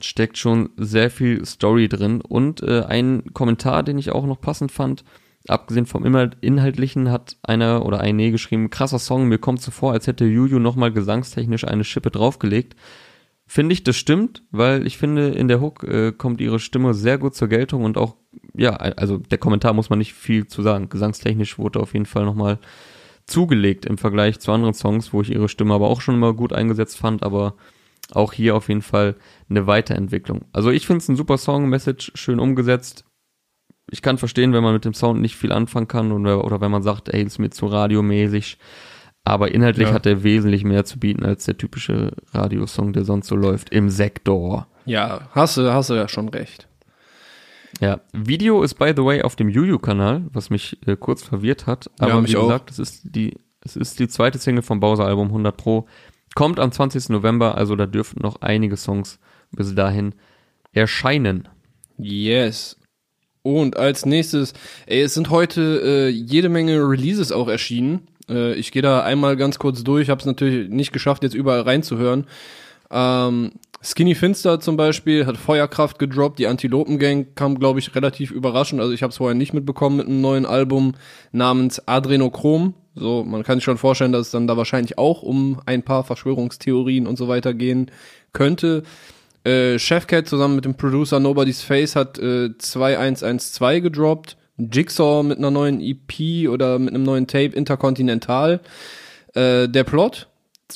[0.00, 4.72] steckt schon sehr viel Story drin und äh, ein Kommentar, den ich auch noch passend
[4.72, 5.04] fand,
[5.48, 9.92] abgesehen vom Inhalt- Inhaltlichen, hat einer oder eine geschrieben, krasser Song, mir kommt so vor,
[9.92, 12.76] als hätte Juju nochmal gesangstechnisch eine Schippe draufgelegt.
[13.46, 17.18] Finde ich, das stimmt, weil ich finde, in der Hook äh, kommt ihre Stimme sehr
[17.18, 18.16] gut zur Geltung und auch,
[18.54, 20.88] ja, also der Kommentar muss man nicht viel zu sagen.
[20.88, 22.58] Gesangstechnisch wurde auf jeden Fall nochmal
[23.26, 26.52] zugelegt im Vergleich zu anderen Songs, wo ich ihre Stimme aber auch schon immer gut
[26.52, 27.54] eingesetzt fand, aber
[28.12, 29.14] auch hier auf jeden Fall
[29.48, 30.44] eine Weiterentwicklung.
[30.52, 33.04] Also ich finde es ein super Song, Message schön umgesetzt.
[33.90, 36.70] Ich kann verstehen, wenn man mit dem Sound nicht viel anfangen kann oder, oder wenn
[36.70, 38.58] man sagt, ey, ist mir zu radiomäßig.
[39.24, 39.94] Aber inhaltlich Ja.
[39.94, 43.88] hat er wesentlich mehr zu bieten als der typische Radiosong, der sonst so läuft im
[43.88, 44.66] Sektor.
[44.84, 46.68] Ja, hast du, hast du ja schon recht.
[47.80, 51.90] Ja, Video ist by the way auf dem Juju-Kanal, was mich äh, kurz verwirrt hat.
[51.98, 55.56] Aber Ja, wie gesagt, es ist die, es ist die zweite Single vom Bowser-Album 100
[55.56, 55.86] Pro.
[56.34, 57.10] Kommt am 20.
[57.10, 59.18] November, also da dürften noch einige Songs
[59.50, 60.14] bis dahin
[60.72, 61.48] erscheinen.
[61.98, 62.78] Yes.
[63.42, 64.54] Und als nächstes,
[64.86, 68.06] ey, es sind heute äh, jede Menge Releases auch erschienen.
[68.28, 71.62] Äh, ich gehe da einmal ganz kurz durch, habe es natürlich nicht geschafft, jetzt überall
[71.62, 72.26] reinzuhören.
[72.90, 73.52] Ähm,
[73.84, 78.80] Skinny Finster zum Beispiel hat Feuerkraft gedroppt, die Antilopen Gang kam, glaube ich, relativ überraschend.
[78.80, 80.94] Also ich habe es vorher nicht mitbekommen mit einem neuen Album
[81.32, 82.74] namens Adrenochrom.
[82.94, 86.04] So, man kann sich schon vorstellen, dass es dann da wahrscheinlich auch um ein paar
[86.04, 87.90] Verschwörungstheorien und so weiter gehen
[88.32, 88.84] könnte.
[89.44, 94.36] Äh, Chefcat zusammen mit dem Producer Nobody's Face hat äh, 2112 gedroppt.
[94.58, 98.60] Jigsaw mit einer neuen EP oder mit einem neuen Tape Intercontinental.
[99.34, 100.28] Äh, der Plot,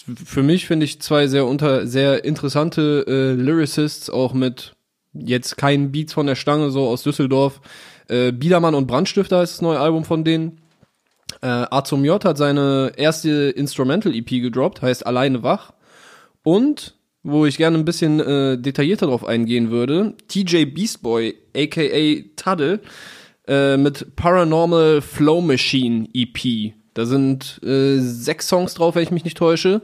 [0.04, 4.74] für mich finde ich zwei sehr unter sehr interessante äh, Lyricists, auch mit
[5.12, 7.60] jetzt keinen Beats von der Stange, so aus Düsseldorf.
[8.08, 10.60] Äh, Biedermann und Brandstifter ist das neue Album von denen.
[11.42, 15.72] Äh, Azum J hat seine erste Instrumental-EP gedroppt, heißt Alleine wach.
[16.42, 22.80] Und, wo ich gerne ein bisschen äh, detaillierter drauf eingehen würde, TJ Beastboy, aka Taddle,
[23.48, 26.74] äh, mit Paranormal Flow Machine EP.
[26.96, 29.82] Da sind äh, sechs Songs drauf, wenn ich mich nicht täusche.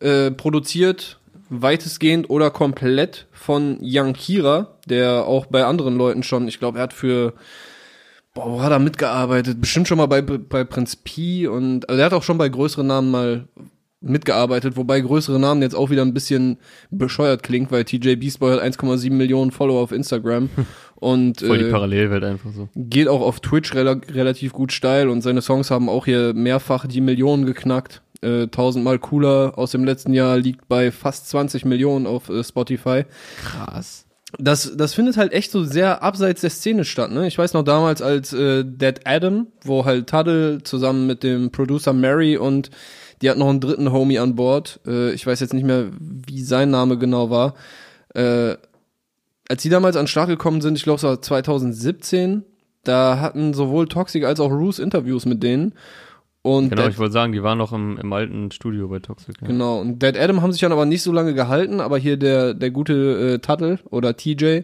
[0.00, 6.58] Äh, produziert weitestgehend oder komplett von Young Kira, der auch bei anderen Leuten schon, ich
[6.58, 7.34] glaube, er hat für
[8.34, 9.60] Boah, wo hat er mitgearbeitet?
[9.60, 12.86] Bestimmt schon mal bei, bei Prinz P und also er hat auch schon bei größeren
[12.86, 13.48] Namen mal
[14.02, 16.58] mitgearbeitet, wobei größere Namen jetzt auch wieder ein bisschen
[16.90, 20.50] bescheuert klingt, weil TJ Beastboy hat 1,7 Millionen Follower auf Instagram
[20.96, 22.68] und Voll die äh, Parallelwelt einfach so.
[22.74, 26.86] geht auch auf Twitch rela relativ gut steil und seine Songs haben auch hier mehrfach
[26.86, 28.02] die Millionen geknackt.
[28.22, 33.04] Äh, tausendmal cooler aus dem letzten Jahr liegt bei fast 20 Millionen auf äh, Spotify.
[33.44, 34.06] Krass.
[34.38, 37.26] Das, das findet halt echt so sehr abseits der Szene statt, ne?
[37.26, 41.92] Ich weiß noch damals als äh, Dead Adam, wo halt Taddle zusammen mit dem Producer
[41.92, 42.70] Mary und
[43.22, 44.80] die hat noch einen dritten Homie an Bord.
[44.86, 47.54] Äh, ich weiß jetzt nicht mehr, wie sein Name genau war.
[48.14, 48.56] Äh,
[49.48, 52.44] als die damals an den Start gekommen sind, ich glaube es war 2017,
[52.84, 55.74] da hatten sowohl Toxic als auch Roos Interviews mit denen.
[56.42, 59.40] Und Genau, Dead- ich wollte sagen, die waren noch im, im alten Studio bei Toxic.
[59.40, 59.46] Ja.
[59.46, 62.54] Genau, und Dead Adam haben sich dann aber nicht so lange gehalten, aber hier der,
[62.54, 64.60] der gute äh, Tuttle oder TJ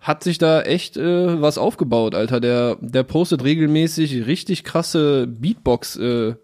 [0.00, 2.40] hat sich da echt äh, was aufgebaut, Alter.
[2.40, 6.34] Der, der postet regelmäßig richtig krasse Beatbox äh,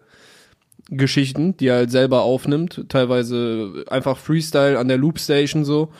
[0.89, 5.91] Geschichten, die er halt selber aufnimmt, teilweise einfach Freestyle an der Loopstation so.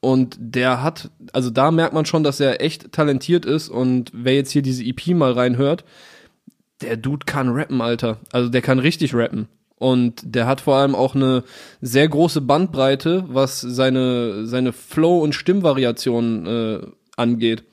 [0.00, 4.34] Und der hat, also da merkt man schon, dass er echt talentiert ist und wer
[4.34, 5.84] jetzt hier diese EP mal reinhört,
[6.80, 8.18] der Dude kann rappen, Alter.
[8.32, 9.48] Also der kann richtig rappen.
[9.76, 11.44] Und der hat vor allem auch eine
[11.80, 16.86] sehr große Bandbreite, was seine, seine Flow- und Stimmvariationen äh,
[17.16, 17.64] angeht.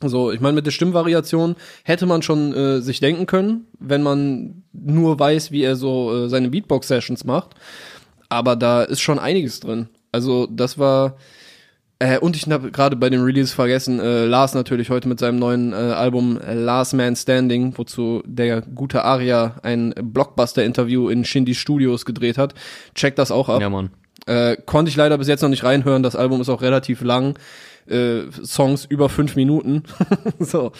[0.00, 4.62] So, ich meine, mit der Stimmvariation hätte man schon äh, sich denken können, wenn man
[4.72, 7.56] nur weiß, wie er so äh, seine Beatbox-Sessions macht.
[8.28, 9.88] Aber da ist schon einiges drin.
[10.12, 11.16] Also, das war.
[11.98, 15.40] Äh, und ich habe gerade bei dem Release vergessen, äh, Lars natürlich heute mit seinem
[15.40, 22.04] neuen äh, Album Last Man Standing, wozu der gute Aria ein Blockbuster-Interview in Shindy Studios
[22.04, 22.54] gedreht hat.
[22.94, 23.60] Checkt das auch ab.
[23.60, 23.90] Ja, Mann.
[24.26, 26.04] Äh, konnte ich leider bis jetzt noch nicht reinhören.
[26.04, 27.36] Das Album ist auch relativ lang.
[27.88, 29.82] Äh, Songs über fünf Minuten.
[30.38, 30.72] so,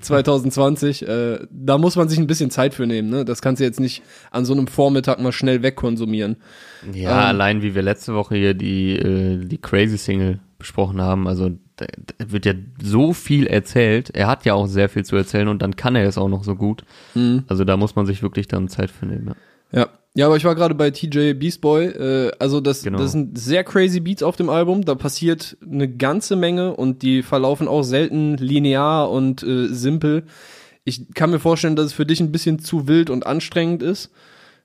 [0.00, 1.06] 2020.
[1.06, 3.10] Äh, da muss man sich ein bisschen Zeit für nehmen.
[3.10, 3.24] Ne?
[3.24, 6.36] Das kannst du jetzt nicht an so einem Vormittag mal schnell wegkonsumieren.
[6.92, 11.28] Ja, Ähm, allein wie wir letzte Woche hier die, äh, die Crazy Single besprochen haben,
[11.28, 11.86] also da,
[12.18, 14.10] da wird ja so viel erzählt.
[14.10, 16.44] Er hat ja auch sehr viel zu erzählen und dann kann er es auch noch
[16.44, 16.82] so gut.
[17.14, 17.44] Mhm.
[17.46, 19.28] Also da muss man sich wirklich dann Zeit für nehmen.
[19.28, 19.34] Ja.
[19.72, 19.88] Ja.
[20.14, 21.84] Ja, aber ich war gerade bei TJ Beastboy.
[21.84, 22.98] Äh, also das, Genau.
[22.98, 24.84] das sind sehr crazy Beats auf dem Album.
[24.84, 30.24] Da passiert eine ganze Menge und die verlaufen auch selten linear und äh, simpel.
[30.84, 34.10] Ich kann mir vorstellen, dass es für dich ein bisschen zu wild und anstrengend ist.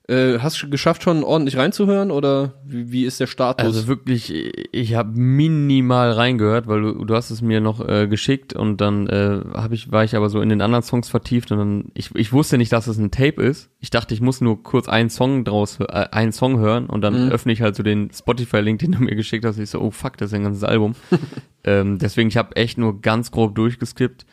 [0.06, 3.64] Äh, hast du geschafft, schon ordentlich reinzuhören oder wie, wie ist der Status?
[3.64, 4.30] Also wirklich,
[4.70, 9.06] ich habe minimal reingehört, weil du, du hast es mir noch äh, geschickt und dann
[9.06, 12.14] äh, hab ich, war ich aber so in den anderen Songs vertieft und dann, ich,
[12.14, 13.70] ich wusste nicht, dass es ein Tape ist.
[13.80, 17.24] Ich dachte, ich muss nur kurz einen Song draus, äh, einen Song hören und dann
[17.26, 17.32] Mhm.
[17.32, 19.58] öffne ich halt so den Spotify-Link, den du mir geschickt hast.
[19.58, 20.96] Ich so, oh fuck, das ist ein ganzes Album.
[21.64, 24.26] ähm, deswegen, ich habe echt nur ganz grob durchgeskippt.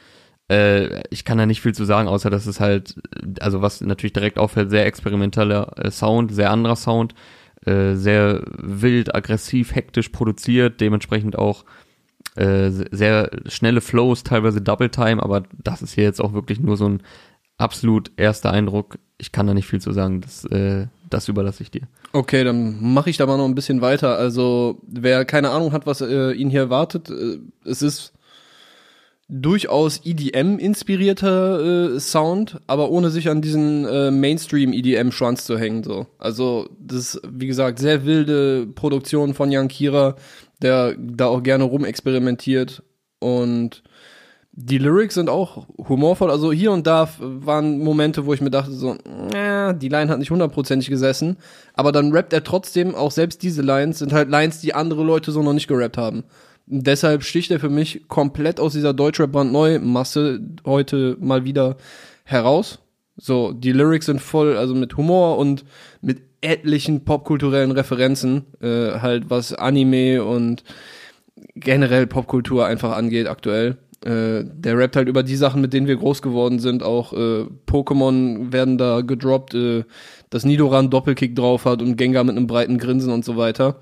[0.51, 2.95] Äh, ich kann da nicht viel zu sagen, außer dass es halt,
[3.39, 7.15] also was natürlich direkt auffällt, sehr experimenteller äh, Sound, sehr anderer Sound,
[7.65, 11.63] äh, sehr wild, aggressiv, hektisch produziert, dementsprechend auch
[12.35, 16.75] äh, sehr schnelle Flows, teilweise Double Time, aber das ist hier jetzt auch wirklich nur
[16.75, 17.01] so ein
[17.57, 18.97] absolut erster Eindruck.
[19.17, 21.87] Ich kann da nicht viel zu sagen, das, äh, das überlasse ich dir.
[22.11, 24.17] Okay, dann mache ich da mal noch ein bisschen weiter.
[24.17, 28.11] Also, wer keine Ahnung hat, was äh, ihn hier erwartet, äh, es ist
[29.33, 35.83] durchaus EDM-inspirierter äh, Sound, aber ohne sich an diesen äh, Mainstream-EDM-Schwanz zu hängen.
[35.83, 36.05] So.
[36.19, 40.15] Also, das ist, wie gesagt, sehr wilde Produktion von Jan Kira,
[40.61, 42.83] der da auch gerne rumexperimentiert
[43.19, 43.83] und
[44.53, 46.29] Die Lyrics sind auch humorvoll.
[46.29, 48.97] Also hier und da waren Momente, wo ich mir dachte, so,
[49.33, 51.37] äh, die Line hat nicht hundertprozentig gesessen.
[51.73, 55.31] Aber dann rappt er trotzdem, auch selbst diese Lines sind halt Lines, die andere Leute
[55.31, 56.25] so noch nicht gerappt haben.
[56.73, 61.75] Deshalb sticht er für mich komplett aus dieser Deutschrap-Brandneu-Masse heute mal wieder
[62.23, 62.79] heraus.
[63.17, 65.65] So, die Lyrics sind voll, also mit Humor und
[66.01, 70.63] mit etlichen popkulturellen Referenzen, äh, halt was Anime und
[71.55, 73.77] generell Popkultur einfach angeht aktuell.
[74.05, 76.83] Äh, der rappt halt über die Sachen, mit denen wir groß geworden sind.
[76.83, 79.83] Auch äh, Pokémon werden da gedroppt, äh,
[80.29, 83.81] dass Nidoran Doppelkick drauf hat und Gengar mit einem breiten Grinsen und so weiter.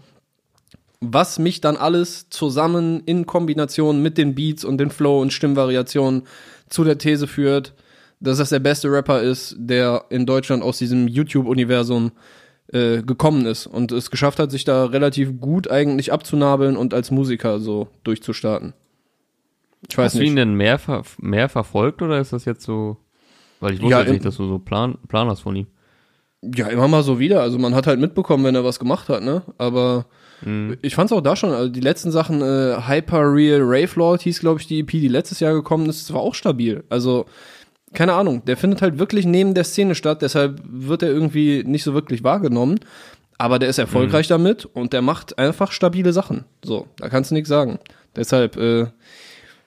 [1.01, 6.23] Was mich dann alles zusammen in Kombination mit den Beats und den Flow und Stimmvariationen
[6.67, 7.73] zu der These führt,
[8.19, 12.11] dass das der beste Rapper ist, der in Deutschland aus diesem YouTube-Universum
[12.73, 17.11] äh, gekommen ist und es geschafft hat, sich da relativ gut eigentlich abzunabeln und als
[17.11, 18.73] Musiker so durchzustarten.
[19.87, 20.23] Ich weiß Hast nicht.
[20.23, 22.97] du ihn denn mehr, ver mehr verfolgt oder ist das jetzt so,
[23.59, 25.67] weil ich wusste ja, nicht, dass du so Plan, Plan hast von ihm.
[26.41, 27.41] Ja, immer mal so wieder.
[27.41, 29.43] Also man hat halt mitbekommen, wenn er was gemacht hat, ne?
[29.57, 30.05] Aber
[30.43, 30.77] mhm.
[30.81, 34.39] ich fand's auch da schon, also die letzten Sachen, äh, Hyper Real Rave Lord hieß,
[34.39, 36.83] glaube ich, die EP, die letztes Jahr gekommen ist, war auch stabil.
[36.89, 37.25] Also
[37.93, 41.83] keine Ahnung, der findet halt wirklich neben der Szene statt, deshalb wird er irgendwie nicht
[41.83, 42.79] so wirklich wahrgenommen.
[43.37, 44.33] Aber der ist erfolgreich mhm.
[44.33, 46.43] damit und der macht einfach stabile Sachen.
[46.63, 47.79] So, da kannst du nichts sagen.
[48.15, 48.87] Deshalb äh,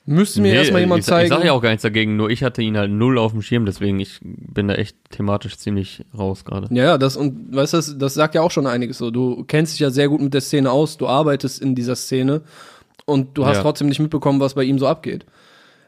[0.05, 1.27] müsste mir nee, erstmal jemand ich, zeigen.
[1.27, 3.43] Ich sage ja auch gar nichts dagegen, nur ich hatte ihn halt null auf dem
[3.43, 6.73] Schirm, deswegen ich bin da echt thematisch ziemlich raus gerade.
[6.75, 9.11] Ja, das und weißt du, das, das sagt ja auch schon einiges so.
[9.11, 12.43] Du kennst dich ja sehr gut mit der Szene aus, du arbeitest in dieser Szene
[13.05, 13.63] und du hast ja.
[13.63, 15.27] trotzdem nicht mitbekommen, was bei ihm so abgeht.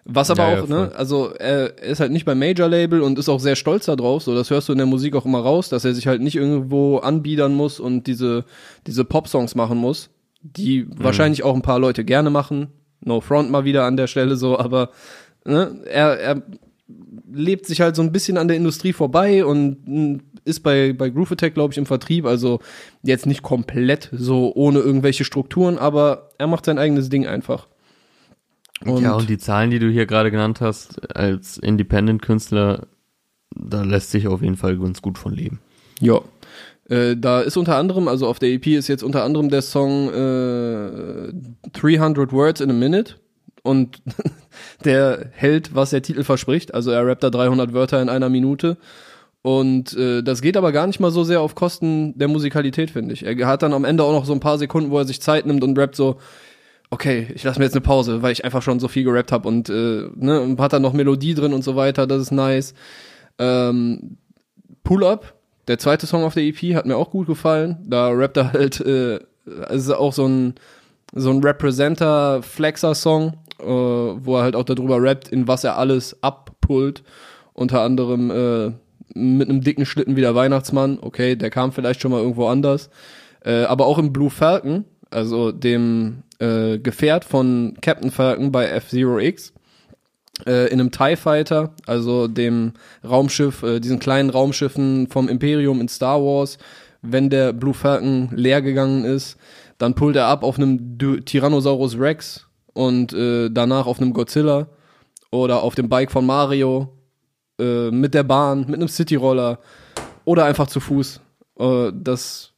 [0.07, 3.31] Was aber ja, auch, ja, ne, also er ist halt nicht beim Major-Label und ist
[3.31, 5.87] auch sehr stolz darauf, so das hörst du in der Musik auch immer raus, dass
[5.87, 8.44] er sich halt nicht irgendwo anbiedern muss und diese,
[8.87, 10.11] diese Pop-Songs machen muss,
[10.42, 10.92] die mhm.
[10.98, 12.68] wahrscheinlich auch ein paar Leute gerne machen.
[13.04, 14.90] No front mal wieder an der Stelle so, aber
[15.44, 16.42] ne, er, er
[17.32, 21.32] lebt sich halt so ein bisschen an der Industrie vorbei und ist bei, bei Groove
[21.32, 22.60] Attack, glaube ich, im Vertrieb, also
[23.02, 27.66] jetzt nicht komplett so ohne irgendwelche Strukturen, aber er macht sein eigenes Ding einfach.
[28.84, 32.86] Und ja, und die Zahlen, die du hier gerade genannt hast, als Independent-Künstler,
[33.54, 35.60] da lässt sich auf jeden Fall ganz gut von leben.
[36.00, 36.20] Ja.
[36.88, 40.08] Äh, da ist unter anderem, also auf der EP ist jetzt unter anderem der Song
[40.12, 41.32] äh,
[41.72, 43.14] 300 Words in a Minute
[43.62, 44.02] und
[44.84, 46.74] der hält, was der Titel verspricht.
[46.74, 48.76] Also er rappt da 300 Wörter in einer Minute.
[49.42, 53.12] Und äh, das geht aber gar nicht mal so sehr auf Kosten der Musikalität, finde
[53.12, 53.26] ich.
[53.26, 55.44] Er hat dann am Ende auch noch so ein paar Sekunden, wo er sich Zeit
[55.44, 56.18] nimmt und rappt so,
[56.90, 59.48] okay, ich lasse mir jetzt eine Pause, weil ich einfach schon so viel gerappt habe
[59.48, 62.72] und äh, ne, und hat dann noch Melodie drin und so weiter, das ist nice.
[63.38, 64.16] Ähm,
[64.82, 65.34] Pull Up,
[65.68, 67.79] der zweite Song auf der EP, hat mir auch gut gefallen.
[67.87, 69.20] Da rappt er halt, äh,
[69.70, 70.55] ist auch so ein
[71.14, 77.05] so ein Representer-Flexer-Song, äh, wo er halt auch darüber rappt, in was er alles abpullt.
[77.53, 78.72] Unter anderem äh,
[79.14, 80.98] mit einem dicken Schlitten wie der Weihnachtsmann.
[81.00, 82.90] Okay, der kam vielleicht schon mal irgendwo anders.
[83.44, 89.20] Äh, aber auch im Blue Falcon, also dem äh, Gefährt von Captain Falcon bei F-Zero
[89.20, 89.53] X
[90.46, 95.88] äh, in einem TIE Fighter, also dem Raumschiff, äh, diesen kleinen Raumschiffen vom Imperium in
[95.88, 96.58] Star Wars.
[97.02, 99.36] Wenn der Blue Falcon leer gegangen ist,
[99.78, 104.68] dann pullt er ab auf einem Tyrannosaurus Rex und äh, danach auf einem Godzilla
[105.30, 106.88] oder auf dem Bike von Mario,
[107.60, 109.58] äh, mit der Bahn, mit einem Cityroller
[110.24, 111.20] oder einfach zu Fuß.
[111.58, 112.52] Äh, das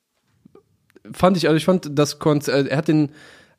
[1.12, 3.10] fand ich, also ich fand das Konzert, er hat den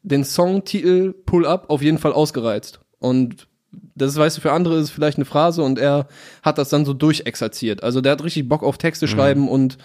[0.08, 2.80] den Songtitel Pull Up auf jeden Fall ausgereizt.
[3.00, 6.08] Und das weißt du, für andere ist es vielleicht eine Phrase und er
[6.44, 7.84] hat das dann so durchexerziert.
[7.84, 9.10] Also der hat richtig Bock auf Texte mhm.
[9.10, 9.78] schreiben und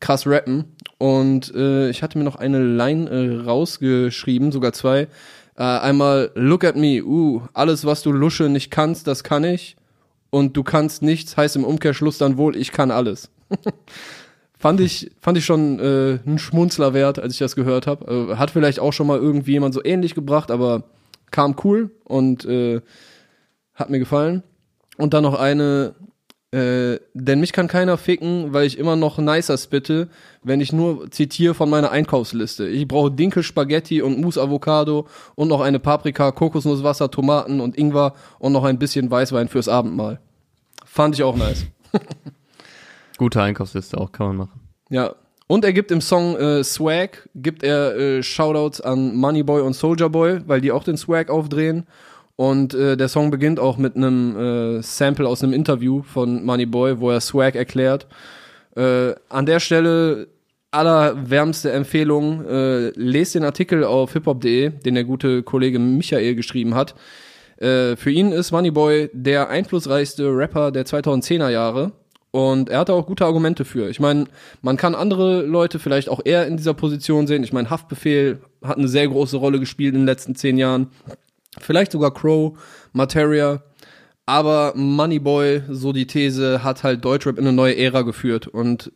[0.00, 0.76] krass rappen.
[0.98, 5.08] Und äh, ich hatte mir noch eine Line äh, rausgeschrieben, sogar zwei.
[5.56, 9.76] Äh, einmal Look at me, uh, alles was du Lusche nicht kannst, das kann ich.
[10.30, 13.30] Und du kannst nichts, heißt im Umkehrschluss dann wohl, ich kann alles.
[14.60, 18.32] Fand ich, fand ich schon äh, ein Schmunzler wert, als ich das gehört habe.
[18.32, 20.82] Äh, hat vielleicht auch schon mal irgendwie jemand so ähnlich gebracht, aber
[21.30, 22.80] kam cool und äh,
[23.78, 24.42] hat mir gefallen.
[24.96, 25.94] Und dann noch eine,
[26.50, 30.08] äh, denn mich kann keiner ficken, weil ich immer noch nicer spitte,
[30.42, 32.66] wenn ich nur zitiere von meiner Einkaufsliste.
[32.66, 35.06] Ich brauche Dinkel, Spaghetti und Mousse Avocado
[35.36, 40.18] und noch eine Paprika, Kokosnusswasser, Tomaten und Ingwer und noch ein bisschen Weißwein fürs Abendmahl.
[40.84, 41.66] Fand ich auch nice.
[43.18, 44.60] Gute Einkaufsliste auch, kann man machen.
[44.90, 45.14] Ja.
[45.46, 50.10] Und er gibt im Song äh, Swag, gibt er äh, Shoutouts an Moneyboy und Soldier
[50.10, 51.86] Boy, weil die auch den Swag aufdrehen.
[52.38, 54.36] Und äh, der Song beginnt auch mit einem
[54.78, 58.06] äh, Sample aus einem Interview von Moneyboy, wo er Swag erklärt.
[58.76, 60.28] Äh, an der Stelle
[60.70, 66.94] allerwärmste Empfehlung, äh, lest den Artikel auf hiphop.de, den der gute Kollege Michael geschrieben hat.
[67.56, 71.90] Äh, für ihn ist Moneyboy der einflussreichste Rapper der 2010er Jahre.
[72.30, 73.88] Und er hatte auch gute Argumente für.
[73.88, 74.26] Ich meine,
[74.62, 77.42] man kann andere Leute vielleicht auch eher in dieser Position sehen.
[77.42, 80.92] Ich meine, Haftbefehl hat eine sehr große Rolle gespielt in den letzten zehn Jahren.
[81.60, 82.58] Vielleicht sogar Crow,
[82.92, 83.62] Materia.
[84.26, 88.92] Aber Moneyboy, so die These, hat halt Deutschrap in eine neue Ära geführt und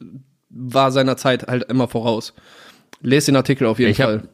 [0.50, 2.34] war seiner Zeit halt immer voraus.
[3.00, 4.28] Lest den Artikel auf jeden Ich hab- Fall.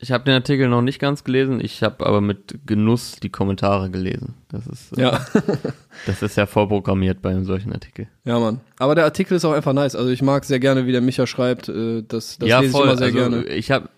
[0.00, 3.90] Ich habe den Artikel noch nicht ganz gelesen, ich habe aber mit Genuss die Kommentare
[3.90, 4.34] gelesen.
[4.50, 5.24] Das ist, äh, Ja.
[6.06, 8.08] das ist ja vorprogrammiert bei einem solchen Artikel.
[8.24, 8.60] ja, Mann.
[8.80, 9.94] Aber der Artikel ist auch einfach nice.
[9.94, 11.68] Also ich mag sehr gerne, wie der Micha schreibt.
[11.68, 12.80] Äh, Das, das ja, lese voll.
[12.86, 13.44] ich immer sehr also, gerne.
[13.46, 13.88] Ich habe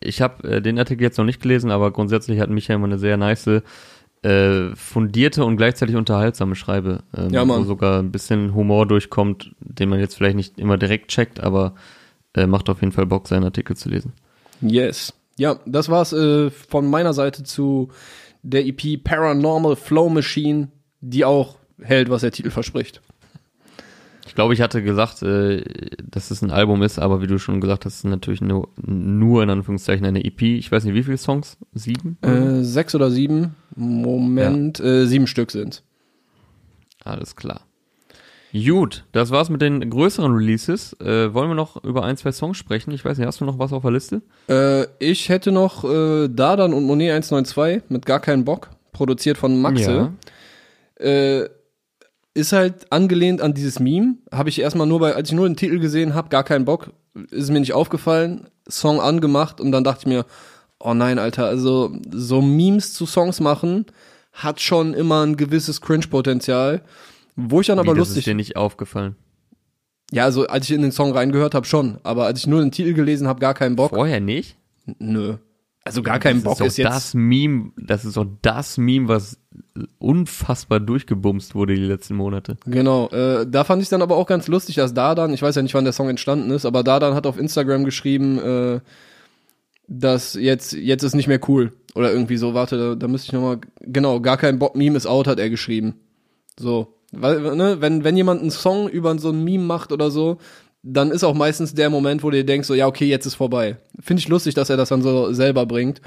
[0.00, 2.98] ich hab, äh, den Artikel jetzt noch nicht gelesen, aber grundsätzlich hat Micha immer eine
[2.98, 3.62] sehr nice,
[4.22, 7.60] äh, fundierte und gleichzeitig unterhaltsame Schreibe, ähm, Ja, Mann.
[7.60, 11.74] wo sogar ein bisschen Humor durchkommt, den man jetzt vielleicht nicht immer direkt checkt, aber
[12.34, 14.12] äh, macht auf jeden Fall Bock, seinen Artikel zu lesen.
[14.60, 15.14] Yes.
[15.38, 17.90] Ja, das war's äh, von meiner Seite zu
[18.42, 20.68] der EP Paranormal Flow Machine,
[21.00, 23.02] die auch hält, was der Titel verspricht.
[24.36, 25.64] Ich glaube, ich hatte gesagt, äh,
[26.10, 29.42] dass es ein Album ist, aber wie du schon gesagt hast, ist natürlich nur, nur
[29.42, 30.42] in Anführungszeichen eine EP.
[30.42, 31.56] Ich weiß nicht, wie viele Songs?
[31.72, 32.18] Sieben?
[32.20, 33.54] Äh, sechs oder sieben?
[33.76, 35.84] Moment, äh, sieben Stück sind's.
[37.02, 37.62] Alles klar.
[38.52, 40.92] Gut, das war's mit den größeren Releases.
[41.00, 42.90] Äh, wollen wir noch über ein, zwei Songs sprechen?
[42.90, 44.20] Ich weiß nicht, hast du noch was auf der Liste?
[44.50, 49.58] Äh, ich hätte noch äh, Dardan und Monet 192 mit gar keinen Bock, produziert von
[49.62, 50.12] Maxe.
[50.96, 51.46] Äh,
[52.36, 54.16] ist halt angelehnt an dieses Meme.
[54.30, 56.92] Habe ich erstmal nur bei, als ich nur den Titel gesehen habe, gar keinen Bock,
[57.30, 58.48] ist mir nicht aufgefallen.
[58.68, 60.26] Song angemacht und dann dachte ich mir,
[60.78, 63.86] oh nein, Alter, also so Memes zu Songs machen
[64.32, 66.82] hat schon immer ein gewisses Cringe-Potenzial.
[67.36, 68.18] Wo ich dann aber Wie, das lustig.
[68.18, 69.16] ist dir nicht aufgefallen.
[70.12, 71.98] Ja, also als ich in den Song reingehört habe, schon.
[72.02, 73.90] Aber als ich nur den Titel gelesen habe, gar keinen Bock.
[73.90, 74.56] Vorher nicht?
[74.98, 75.36] Nö.
[75.86, 76.90] Also gar keinen Bock das ist ist jetzt.
[76.90, 79.38] das Meme, das ist doch das Meme, was
[79.98, 82.56] unfassbar durchgebumst wurde die letzten Monate.
[82.66, 85.62] Genau, äh, da fand ich dann aber auch ganz lustig, dass Dardan, ich weiß ja
[85.62, 88.80] nicht, wann der Song entstanden ist, aber Dardan hat auf Instagram geschrieben, äh,
[89.86, 91.72] dass jetzt, jetzt ist nicht mehr cool.
[91.94, 95.06] Oder irgendwie so, warte, da, da müsste ich nochmal, genau, gar kein Bock, Meme ist
[95.06, 95.94] out, hat er geschrieben.
[96.58, 100.38] So, weil, ne, wenn, wenn jemand einen Song über so ein Meme macht oder so,
[100.88, 103.34] dann ist auch meistens der Moment, wo du dir denkst, so, ja, okay, jetzt ist
[103.34, 103.76] vorbei.
[104.00, 106.00] Finde ich lustig, dass er das dann so selber bringt.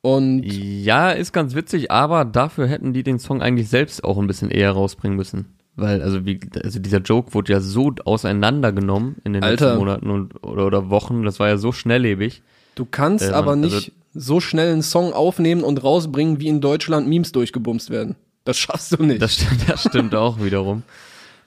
[0.00, 4.26] Und Ja, ist ganz witzig, aber dafür hätten die den Song eigentlich selbst auch ein
[4.26, 5.46] bisschen eher rausbringen müssen.
[5.76, 9.66] Weil, also wie, also dieser Joke wurde ja so auseinandergenommen in den Alter.
[9.66, 12.42] letzten Monaten und, oder, oder Wochen, das war ja so schnelllebig.
[12.74, 16.48] Du kannst Äh, man- aber also- nicht so schnell einen Song aufnehmen und rausbringen, wie
[16.48, 18.16] in Deutschland Memes durchgebumst werden.
[18.44, 19.20] Das schaffst du nicht.
[19.22, 20.82] Das, das stimmt auch wiederum.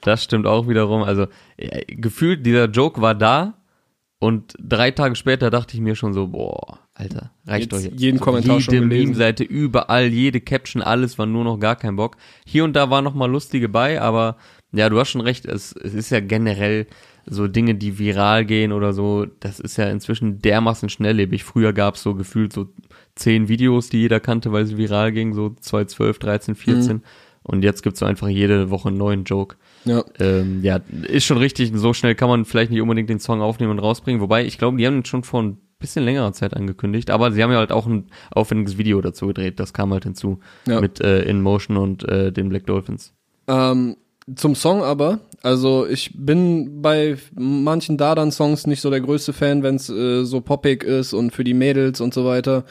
[0.02, 1.02] Das stimmt auch wiederum.
[1.02, 1.26] Also
[1.56, 3.54] äh, gefühlt, dieser Joke war da
[4.18, 8.00] und drei Tage später dachte ich mir schon so, boah, Alter, reicht Jetzt doch jetzt.
[8.00, 9.04] jeden Kommentar jede schon gelesen.
[9.06, 12.16] Meme-Seite, überall, jede Caption, alles war nur noch gar kein Bock.
[12.44, 14.36] Hier und da war noch mal lustige bei, aber
[14.72, 16.86] ja, du hast schon recht, es, es ist ja generell
[17.26, 21.44] so Dinge, die viral gehen oder so, das ist ja inzwischen dermaßen schnelllebig.
[21.44, 22.68] Früher gab es so gefühlt so
[23.14, 26.96] zehn Videos, die jeder kannte, weil sie viral gingen, so 2012, 13, 14.
[26.96, 27.02] Mhm.
[27.44, 29.56] Und jetzt gibt's so einfach jede Woche einen neuen Joke.
[29.84, 30.04] Ja.
[30.18, 31.72] Ähm, ja, ist schon richtig.
[31.74, 34.20] So schnell kann man vielleicht nicht unbedingt den Song aufnehmen und rausbringen.
[34.20, 37.10] Wobei, ich glaube, die haben ihn schon vor ein bisschen längerer Zeit angekündigt.
[37.10, 39.60] Aber sie haben ja halt auch ein aufwendiges Video dazu gedreht.
[39.60, 40.40] Das kam halt hinzu.
[40.66, 40.80] Ja.
[40.80, 43.12] Mit äh, In Motion und äh, den Black Dolphins.
[43.48, 43.96] Ähm,
[44.36, 49.74] zum Song aber, also ich bin bei manchen Dardan-Songs nicht so der größte Fan, wenn
[49.74, 52.64] es äh, so poppig ist und für die Mädels und so weiter.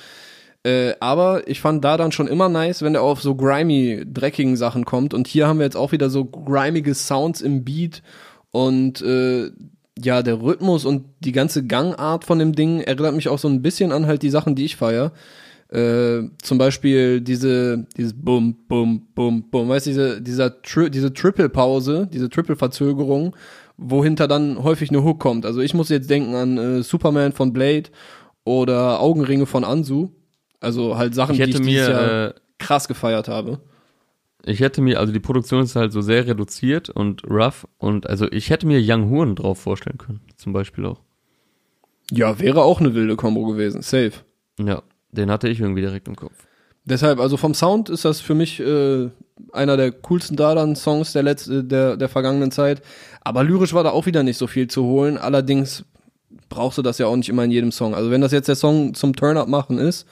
[0.63, 4.85] Äh, aber ich fand Dardan schon immer nice, wenn er auf so grimy, dreckigen Sachen
[4.85, 5.13] kommt.
[5.13, 8.03] Und hier haben wir jetzt auch wieder so grimige Sounds im Beat
[8.51, 9.51] und äh,
[9.97, 13.61] ja, der Rhythmus und die ganze Gangart von dem Ding erinnert mich auch so ein
[13.61, 15.11] bisschen an halt die Sachen, die ich feier.
[15.69, 22.09] Äh, zum Beispiel diese, dieses Bum, Bum, Bum, Bum, weißt du, diese, Tri diese Triple-Pause,
[22.11, 23.35] diese Triple-Verzögerung,
[23.77, 25.45] wohinter dann häufig eine Hook kommt.
[25.45, 27.89] Also ich muss jetzt denken an äh, Superman von Blade
[28.43, 30.09] oder Augenringe von Ansu.
[30.61, 33.59] Also halt Sachen, die ich dieses Jahr mir, äh, krass gefeiert habe.
[34.45, 37.67] ich hätte mir, also die Produktion ist halt so sehr reduziert und rough.
[37.77, 40.21] Und also ich hätte mir Young Horn drauf vorstellen können.
[40.37, 41.01] Zum Beispiel auch.
[42.11, 43.81] Ja, wäre auch eine wilde Combo gewesen.
[43.81, 44.13] Safe.
[44.59, 46.47] Ja, den hatte ich irgendwie direkt im Kopf.
[46.85, 49.09] Deshalb, also vom Sound ist das für mich äh,
[49.53, 52.81] einer der coolsten Dardan-Songs der, letzte, der, der vergangenen Zeit.
[53.21, 55.17] Aber lyrisch war da auch wieder nicht so viel zu holen.
[55.17, 55.85] Allerdings
[56.49, 57.95] brauchst du das ja auch nicht immer in jedem Song.
[57.95, 60.07] Also wenn das jetzt der Song zum Turn-Up machen ist,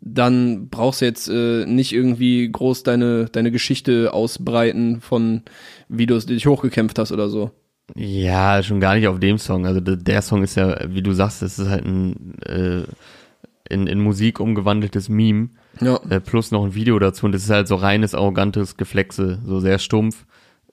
[0.00, 5.42] dann brauchst du jetzt äh, nicht irgendwie groß deine, deine Geschichte ausbreiten von
[5.88, 7.50] wie du es dich hochgekämpft hast oder so.
[7.96, 9.66] Ja, schon gar nicht auf dem Song.
[9.66, 12.82] Also der, der Song ist ja, wie du sagst, das ist halt ein äh,
[13.68, 15.50] in, in Musik umgewandeltes Meme.
[15.80, 16.00] Ja.
[16.08, 19.60] Äh, plus noch ein Video dazu und das ist halt so reines, arrogantes Geflexe, so
[19.60, 20.24] sehr stumpf.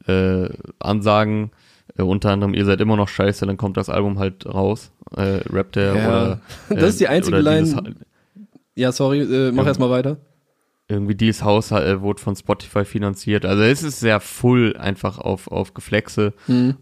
[0.08, 0.50] Äh,
[0.80, 1.52] Ansagen,
[1.98, 5.40] äh, unter anderem, ihr seid immer noch scheiße, dann kommt das Album halt raus, äh,
[5.52, 6.08] rappt er Ja.
[6.08, 6.42] oder.
[6.70, 7.96] Das ist die einzige oder dieses- Line-
[8.78, 9.70] Ja, sorry, äh, mach Ja.
[9.70, 10.18] erst mal weiter.
[10.90, 13.46] irgendwie dieses Haus äh, wurde von Spotify finanziert.
[13.46, 16.32] Also es ist sehr full einfach auf, auf Geflexe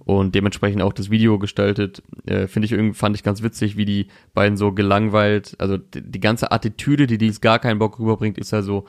[0.05, 2.03] und dementsprechend auch das Video gestaltet.
[2.27, 6.03] Äh, Finde ich irgendwie, fand ich ganz witzig, wie die beiden so gelangweilt, also die,
[6.03, 8.85] die ganze Attitüde, die dies gar keinen Bock rüberbringt, ist ja so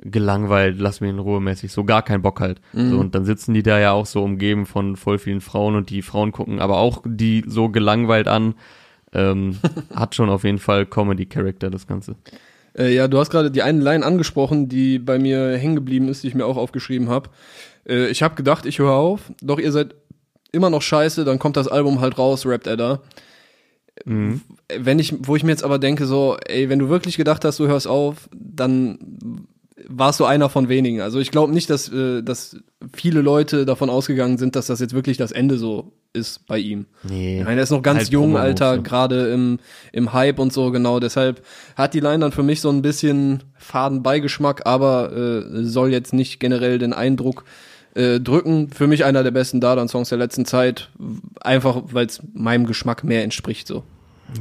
[0.00, 2.60] gelangweilt, lass mich in Ruhe mäßig, so gar keinen Bock halt.
[2.72, 5.90] So, und dann sitzen die da ja auch so umgeben von voll vielen Frauen und
[5.90, 8.54] die Frauen gucken aber auch die so gelangweilt an.
[9.12, 9.56] Ähm,
[9.94, 12.16] hat schon auf jeden Fall Comedy-Character, das Ganze.
[12.76, 16.22] Äh, ja, du hast gerade die eine Line angesprochen, die bei mir hängen geblieben ist,
[16.22, 17.30] die ich mir auch aufgeschrieben habe.
[17.88, 19.94] Äh, ich habe gedacht, ich höre auf, doch ihr seid
[20.52, 23.00] immer noch scheiße, dann kommt das Album halt raus, rappt er da.
[24.04, 24.42] Mhm.
[24.78, 27.58] Wenn ich, wo ich mir jetzt aber denke, so, ey, wenn du wirklich gedacht hast,
[27.58, 28.98] du hörst auf, dann
[29.88, 31.00] warst du einer von wenigen.
[31.00, 32.56] Also ich glaube nicht, dass, äh, dass
[32.96, 36.86] viele Leute davon ausgegangen sind, dass das jetzt wirklich das Ende so ist bei ihm.
[37.02, 37.42] Nee.
[37.44, 39.58] Meine, er ist noch ganz Halt jung, Alter, gerade im,
[39.92, 40.98] im Hype und so, genau.
[40.98, 41.42] Deshalb
[41.76, 46.12] hat die Line dann für mich so ein bisschen faden Beigeschmack, aber äh, soll jetzt
[46.14, 47.44] nicht generell den Eindruck
[47.94, 48.70] äh, drücken.
[48.70, 50.88] Für mich einer der besten Dardan-Songs der letzten Zeit,
[51.40, 53.84] einfach weil es meinem Geschmack mehr entspricht, so.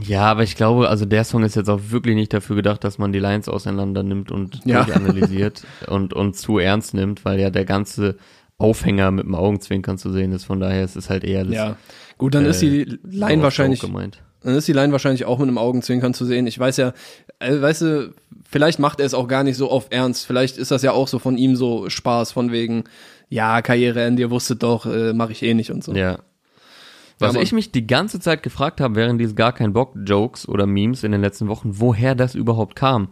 [0.02, 2.98] Ja, aber ich glaube, also der Song ist jetzt auch wirklich nicht dafür gedacht, dass
[2.98, 4.84] man die Lines auseinander nimmt und Ja.
[4.84, 8.16] durchanalysiert und, und zu ernst nimmt, weil ja der ganze
[8.58, 10.46] Aufhänger mit dem Augenzwinkern zu sehen ist.
[10.46, 11.78] Von daher ist es halt eher das, Ja.
[12.18, 14.22] Gut, dann äh, ist die so Line wahrscheinlich gemeint.
[14.44, 16.48] Dann ist die Line wahrscheinlich auch mit einem Augenzwinkern zu sehen.
[16.48, 16.94] Ich weiß ja,
[17.40, 18.14] äh, weißt du,
[18.48, 20.26] vielleicht macht er es auch gar nicht so auf Ernst.
[20.26, 22.84] Vielleicht ist das ja auch so von ihm so Spaß, von wegen,
[23.28, 25.94] ja, Karriereende, ihr wusstet doch, äh, mache ich eh nicht und so.
[25.94, 26.20] Ja.
[27.18, 27.44] Was Mann.
[27.44, 31.04] ich mich die ganze Zeit gefragt habe, während dieses gar kein Bock Jokes oder Memes
[31.04, 33.10] in den letzten Wochen, woher das überhaupt kam.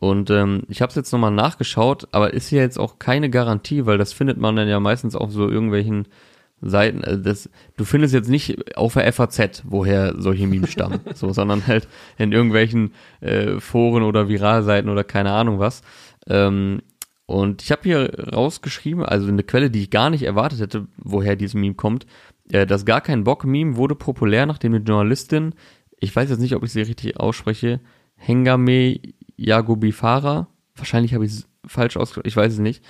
[0.00, 3.84] Und ähm, ich habe es jetzt nochmal nachgeschaut, aber ist hier jetzt auch keine Garantie,
[3.84, 6.08] weil das findet man dann ja meistens auf so irgendwelchen
[6.62, 7.04] Seiten.
[7.04, 11.66] Also das, du findest jetzt nicht auf der FAZ, woher solche Memes stammen, so, sondern
[11.66, 11.86] halt
[12.16, 15.82] in irgendwelchen äh, Foren oder Viralseiten oder keine Ahnung was.
[16.26, 16.80] Ähm,
[17.26, 21.36] und ich habe hier rausgeschrieben, also eine Quelle, die ich gar nicht erwartet hätte, woher
[21.36, 22.06] dieses Meme kommt.
[22.50, 25.52] Äh, das gar kein Bock-Meme wurde populär, nachdem eine Journalistin,
[26.00, 27.80] ich weiß jetzt nicht, ob ich sie richtig ausspreche,
[28.16, 29.00] Hengame
[29.40, 32.84] Yagubifara, wahrscheinlich habe ich es falsch ausgesprochen, ich weiß es nicht,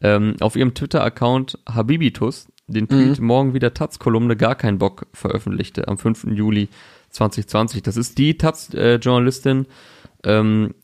[0.00, 5.98] ähm, auf ihrem Twitter-Account Habibitus den Tweet morgen wieder Taz-Kolumne gar kein Bock veröffentlichte am
[5.98, 6.28] 5.
[6.30, 6.68] Juli
[7.10, 7.82] 2020.
[7.82, 9.66] Das ist die Taz-Journalistin,
[10.24, 10.74] ähm,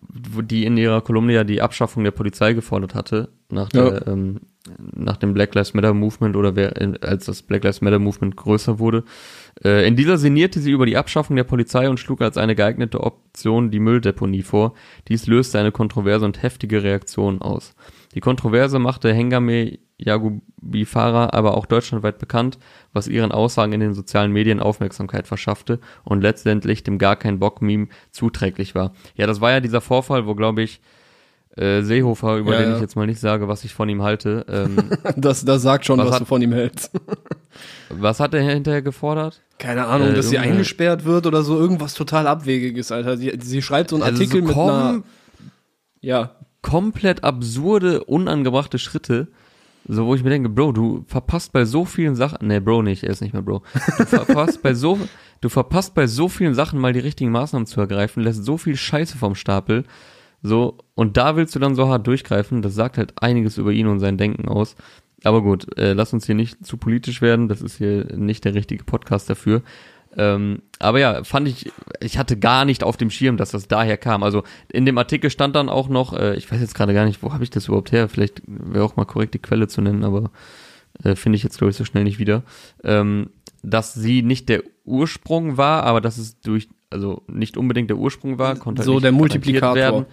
[0.00, 3.90] die in ihrer Kolumne ja die Abschaffung der Polizei gefordert hatte, nach, Ja.
[3.90, 4.40] der, ähm,
[4.78, 8.78] nach dem Black Lives Matter Movement oder wer, als das Black Lives Matter Movement größer
[8.78, 9.04] wurde.
[9.64, 13.00] Äh, in dieser sinnierte sie über die Abschaffung der Polizei und schlug als eine geeignete
[13.00, 14.74] Option die Mülldeponie vor.
[15.08, 17.74] Dies löste eine kontroverse und heftige Reaktion aus.
[18.14, 22.58] Die Kontroverse machte Hengame Yagubifara aber auch deutschlandweit bekannt,
[22.92, 27.88] was ihren Aussagen in den sozialen Medien Aufmerksamkeit verschaffte und letztendlich dem gar kein Bock-Meme
[28.10, 28.92] zuträglich war.
[29.16, 30.80] Ja, das war ja dieser Vorfall, wo, glaube ich,
[31.56, 32.74] äh, Seehofer, über Ja, den ja.
[32.76, 34.76] ich jetzt mal nicht sage, was ich von ihm halte, ähm,
[35.16, 36.90] Das, das sagt schon, Was was, hat- du von ihm hältst.
[37.90, 39.40] was hat er hinterher gefordert?
[39.58, 43.16] Keine Ahnung, Äh, dass sie eingesperrt wird oder so, irgendwas total Abwegiges, Alter.
[43.16, 45.02] Sie, sie schreibt so einen Also Artikel so mit einer,
[46.00, 49.28] ja, komplett absurde, unangebrachte Schritte,
[49.88, 53.04] so wo ich mir denke, Bro, du verpasst bei so vielen Sachen, nee, Bro nicht,
[53.04, 53.62] er ist nicht mehr Bro.
[53.98, 54.98] Du verpasst bei so,
[55.40, 58.76] du verpasst bei so vielen Sachen mal die richtigen Maßnahmen zu ergreifen, lässt so viel
[58.76, 59.84] Scheiße vom Stapel,
[60.42, 63.86] so, und da willst du dann so hart durchgreifen, das sagt halt einiges über ihn
[63.86, 64.76] und sein Denken aus.
[65.24, 68.54] Aber gut, äh, lass uns hier nicht zu politisch werden, das ist hier nicht der
[68.54, 69.62] richtige Podcast dafür.
[70.16, 71.70] Ähm, aber ja, fand ich,
[72.00, 74.22] ich hatte gar nicht auf dem Schirm, dass das daher kam.
[74.22, 77.22] Also in dem Artikel stand dann auch noch, äh, ich weiß jetzt gerade gar nicht,
[77.22, 78.08] wo habe ich das überhaupt her?
[78.08, 80.30] Vielleicht wäre auch mal korrekt die Quelle zu nennen, aber
[81.04, 82.42] äh, finde ich jetzt glaube ich so schnell nicht wieder.
[82.84, 83.30] Ähm,
[83.62, 88.38] dass sie nicht der Ursprung war, aber dass es durch, also nicht unbedingt der Ursprung
[88.38, 90.06] war, konnte halt So nicht der Multiplikator.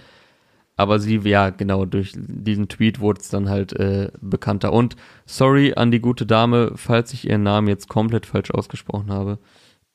[0.78, 4.74] Aber sie, ja, genau, durch diesen Tweet wurde es dann halt äh, bekannter.
[4.74, 9.40] Und sorry an die gute Dame, falls ich ihren Namen jetzt komplett falsch ausgesprochen habe.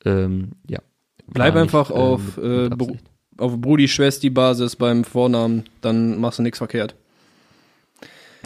[0.05, 0.79] Ähm, ja.
[1.27, 3.03] Bleib einfach nicht, auf, mit- mit äh, Absicht.
[3.37, 6.95] auf Brudi-Schwesti-Basis beim Vornamen, dann machst du nichts verkehrt.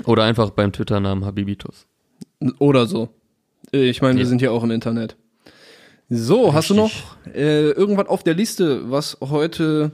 [0.05, 1.87] Oder einfach beim Twitter-Namen Habibitus.
[2.59, 3.07] Oder so.
[3.71, 4.29] Äh, Ich meine, wir Ja.
[4.29, 5.15] sind ja auch im Internet.
[6.09, 6.91] So, hast du noch
[7.33, 9.91] äh, irgendwas auf der Liste, was heute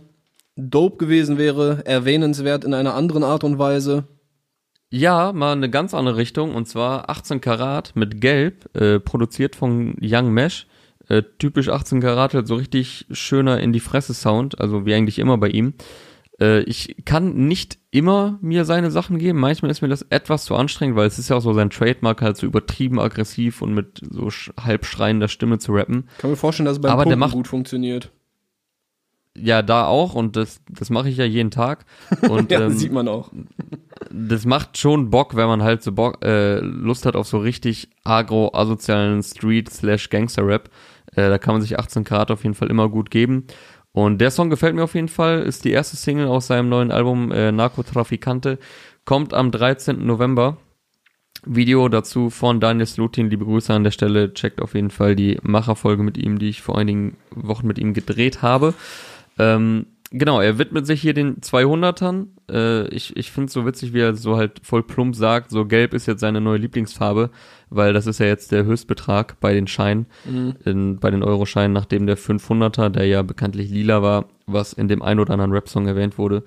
[0.57, 4.03] dope gewesen wäre, erwähnenswert in einer anderen Art und Weise?
[4.89, 9.95] Ja, mal eine ganz andere Richtung und zwar 18 Karat mit Gelb, äh, produziert von
[10.01, 10.67] Young Mesh.
[11.07, 15.17] Äh, typisch 18 Karat, halt so richtig schöner in die Fresse Sound, also wie eigentlich
[15.17, 15.73] immer bei ihm.
[16.41, 19.39] Äh, ich kann nicht immer mir seine Sachen geben.
[19.39, 22.21] Manchmal ist mir das etwas zu anstrengend, weil es ist ja auch so sein Trademark,
[22.21, 24.29] halt so übertrieben aggressiv und mit so
[24.59, 26.07] halb schreiender Stimme zu rappen.
[26.17, 28.11] Kann mir vorstellen, dass es beim Aber der macht- gut funktioniert.
[29.37, 31.85] Ja, da auch und das, das mache ich ja jeden Tag.
[32.29, 33.31] Und Ja, ähm, sieht man auch.
[34.11, 37.89] das macht schon Bock, wenn man halt so Bock, äh, Lust hat auf so richtig
[38.03, 40.69] agro, asozialen Street-slash-Gangster-Rap.
[41.15, 43.45] Äh, da kann man sich 18 Grad auf jeden Fall immer gut geben.
[43.93, 46.91] Und der Song gefällt mir auf jeden Fall, ist die erste Single aus seinem neuen
[46.91, 48.57] Album äh, Narcotraficante,
[49.05, 50.05] kommt am 13.
[50.05, 50.57] November.
[51.43, 55.39] Video dazu von Daniel Slutin, liebe Grüße an der Stelle, checkt auf jeden Fall die
[55.41, 58.75] Macherfolge mit ihm, die ich vor einigen Wochen mit ihm gedreht habe.
[59.39, 62.27] Ähm, genau, er widmet sich hier den 200ern.
[62.49, 65.65] Äh, ich ich finde es so witzig, wie er so halt voll plump sagt, so
[65.65, 67.31] gelb ist jetzt seine neue Lieblingsfarbe,
[67.69, 70.05] weil das ist ja jetzt der Höchstbetrag bei den Scheinen,
[70.65, 75.01] in, bei den Euroscheinen, nachdem der 500er, der ja bekanntlich lila war, was in dem
[75.01, 76.43] ein oder anderen Rap-Song erwähnt wurde,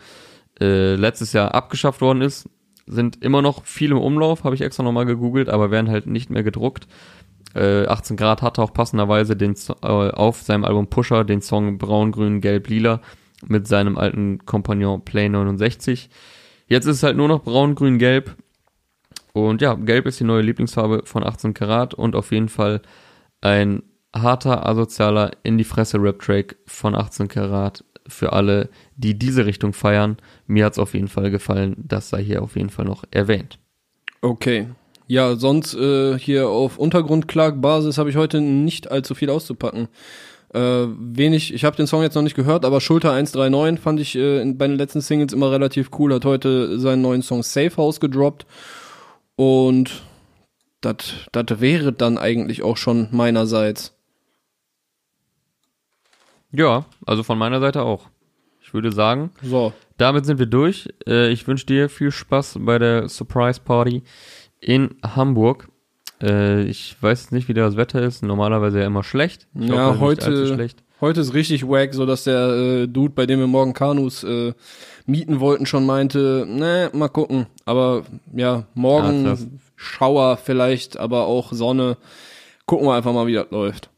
[0.61, 2.49] äh, letztes Jahr abgeschafft worden ist,
[2.87, 6.31] sind immer noch viel im Umlauf, habe ich extra nochmal gegoogelt, aber werden halt nicht
[6.31, 6.87] mehr gedruckt.
[7.55, 12.13] Äh, 18 Grad hatte auch passenderweise den, äh, auf seinem Album Pusher den Song Braun,
[12.13, 13.01] Grün, Gelb, Lila
[13.49, 16.11] mit seinem alten Kompagnon Play 69.
[16.67, 18.37] Jetzt ist es halt nur noch Braun, Grün, Gelb.
[19.33, 22.83] Und ja, Gelb ist die neue Lieblingsfarbe von 18 Karat und auf jeden Fall
[23.41, 23.83] ein
[24.15, 30.17] harter, asozialer in die Fresse Rap-Track von 18 Karat für alle, die diese Richtung feiern.
[30.47, 33.59] Mir hat's auf jeden Fall gefallen, das sei hier auf jeden Fall noch erwähnt.
[34.21, 34.69] Okay.
[35.07, 39.89] Ja, sonst äh, hier auf Untergrundklag-Basis habe ich heute nicht allzu viel auszupacken.
[40.55, 44.15] Äh, wenig, ich habe den Song jetzt noch nicht gehört, aber Schulter 139 fand ich
[44.15, 46.15] äh, in, bei den letzten Singles immer relativ cool.
[46.15, 48.47] Hat heute seinen neuen Song Safe House gedroppt.
[49.37, 50.03] Und
[50.81, 50.97] das
[51.61, 53.95] wäre dann eigentlich auch schon meinerseits.
[56.53, 58.09] Ja, also von meiner Seite auch.
[58.63, 59.73] Ich würde sagen, So.
[59.97, 60.89] damit sind wir durch.
[61.07, 64.03] Äh, ich wünsche dir viel Spaß bei der Surprise Party
[64.61, 65.69] in Hamburg.
[66.23, 68.23] Äh, ich weiß nicht, wie das Wetter ist.
[68.23, 69.47] Normalerweise ja immer schlecht.
[69.59, 70.75] Ich Ja, hoffe, heute-.
[71.01, 74.55] Heute ist richtig wack, so dass der äh, Dude, bei dem wir morgen Kanus äh,
[75.07, 77.47] mieten wollten, schon meinte, ne, mal gucken.
[77.67, 79.47] Aber ja, morgen Ah, krass.
[79.77, 81.97] Schauer vielleicht, aber auch Sonne.
[82.65, 83.91] Gucken wir einfach mal, wie das läuft.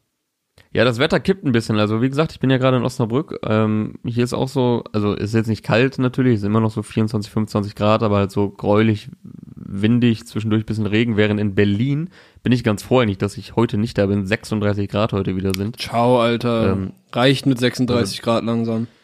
[0.73, 1.79] Ja, das Wetter kippt ein bisschen.
[1.79, 3.39] Also wie gesagt, ich bin ja gerade in Osnabrück.
[3.43, 6.83] Ähm, hier ist auch so, also ist jetzt nicht kalt natürlich, ist immer noch so
[6.83, 9.09] 24, 25 Grad, aber halt so gräulich,
[9.55, 11.17] windig, zwischendurch bisschen Regen.
[11.17, 12.09] Während in Berlin
[12.43, 14.25] bin ich ganz froh eigentlich, dass ich heute nicht da bin.
[14.25, 15.79] 36 Grad heute wieder sind.
[15.79, 16.73] Ciao, Alter.
[16.73, 18.87] Ähm, Reicht mit 36 Grad langsam.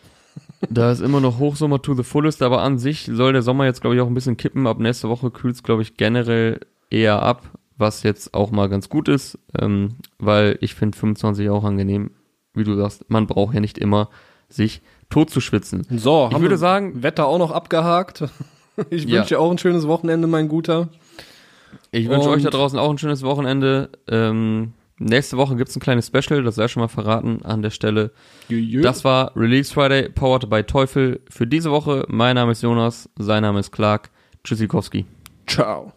[0.69, 3.81] Da ist immer noch Hochsommer to the fullest, aber an sich soll der Sommer jetzt,
[3.81, 4.65] glaube ich, auch ein bisschen kippen.
[4.65, 7.43] Ab nächste Woche kühlt es, glaube ich, generell eher ab,
[7.83, 12.09] was jetzt auch mal ganz gut ist, ähm, weil ich finde 25 auch angenehm.
[12.55, 14.09] Wie du sagst, man braucht ja nicht immer
[14.49, 15.85] sich tot zu schwitzen.
[15.89, 18.23] So, Ich würde sagen- Wetter auch noch abgehakt.
[18.89, 19.17] Ich Ja.
[19.19, 20.89] wünsche dir auch ein schönes Wochenende, mein Guter.
[21.91, 23.89] Ich wünsche euch da draußen auch ein schönes Wochenende.
[24.07, 28.11] Ähm, nächste Woche gibt's ein kleines Special, das sei schon mal verraten an der Stelle.
[28.81, 31.21] Das war Release Friday, powered by Teufel.
[31.29, 34.09] Für diese Woche, mein Name ist Jonas, sein Name ist Clark.
[34.43, 35.05] Tschüssikowski.
[35.45, 35.93] Ciao.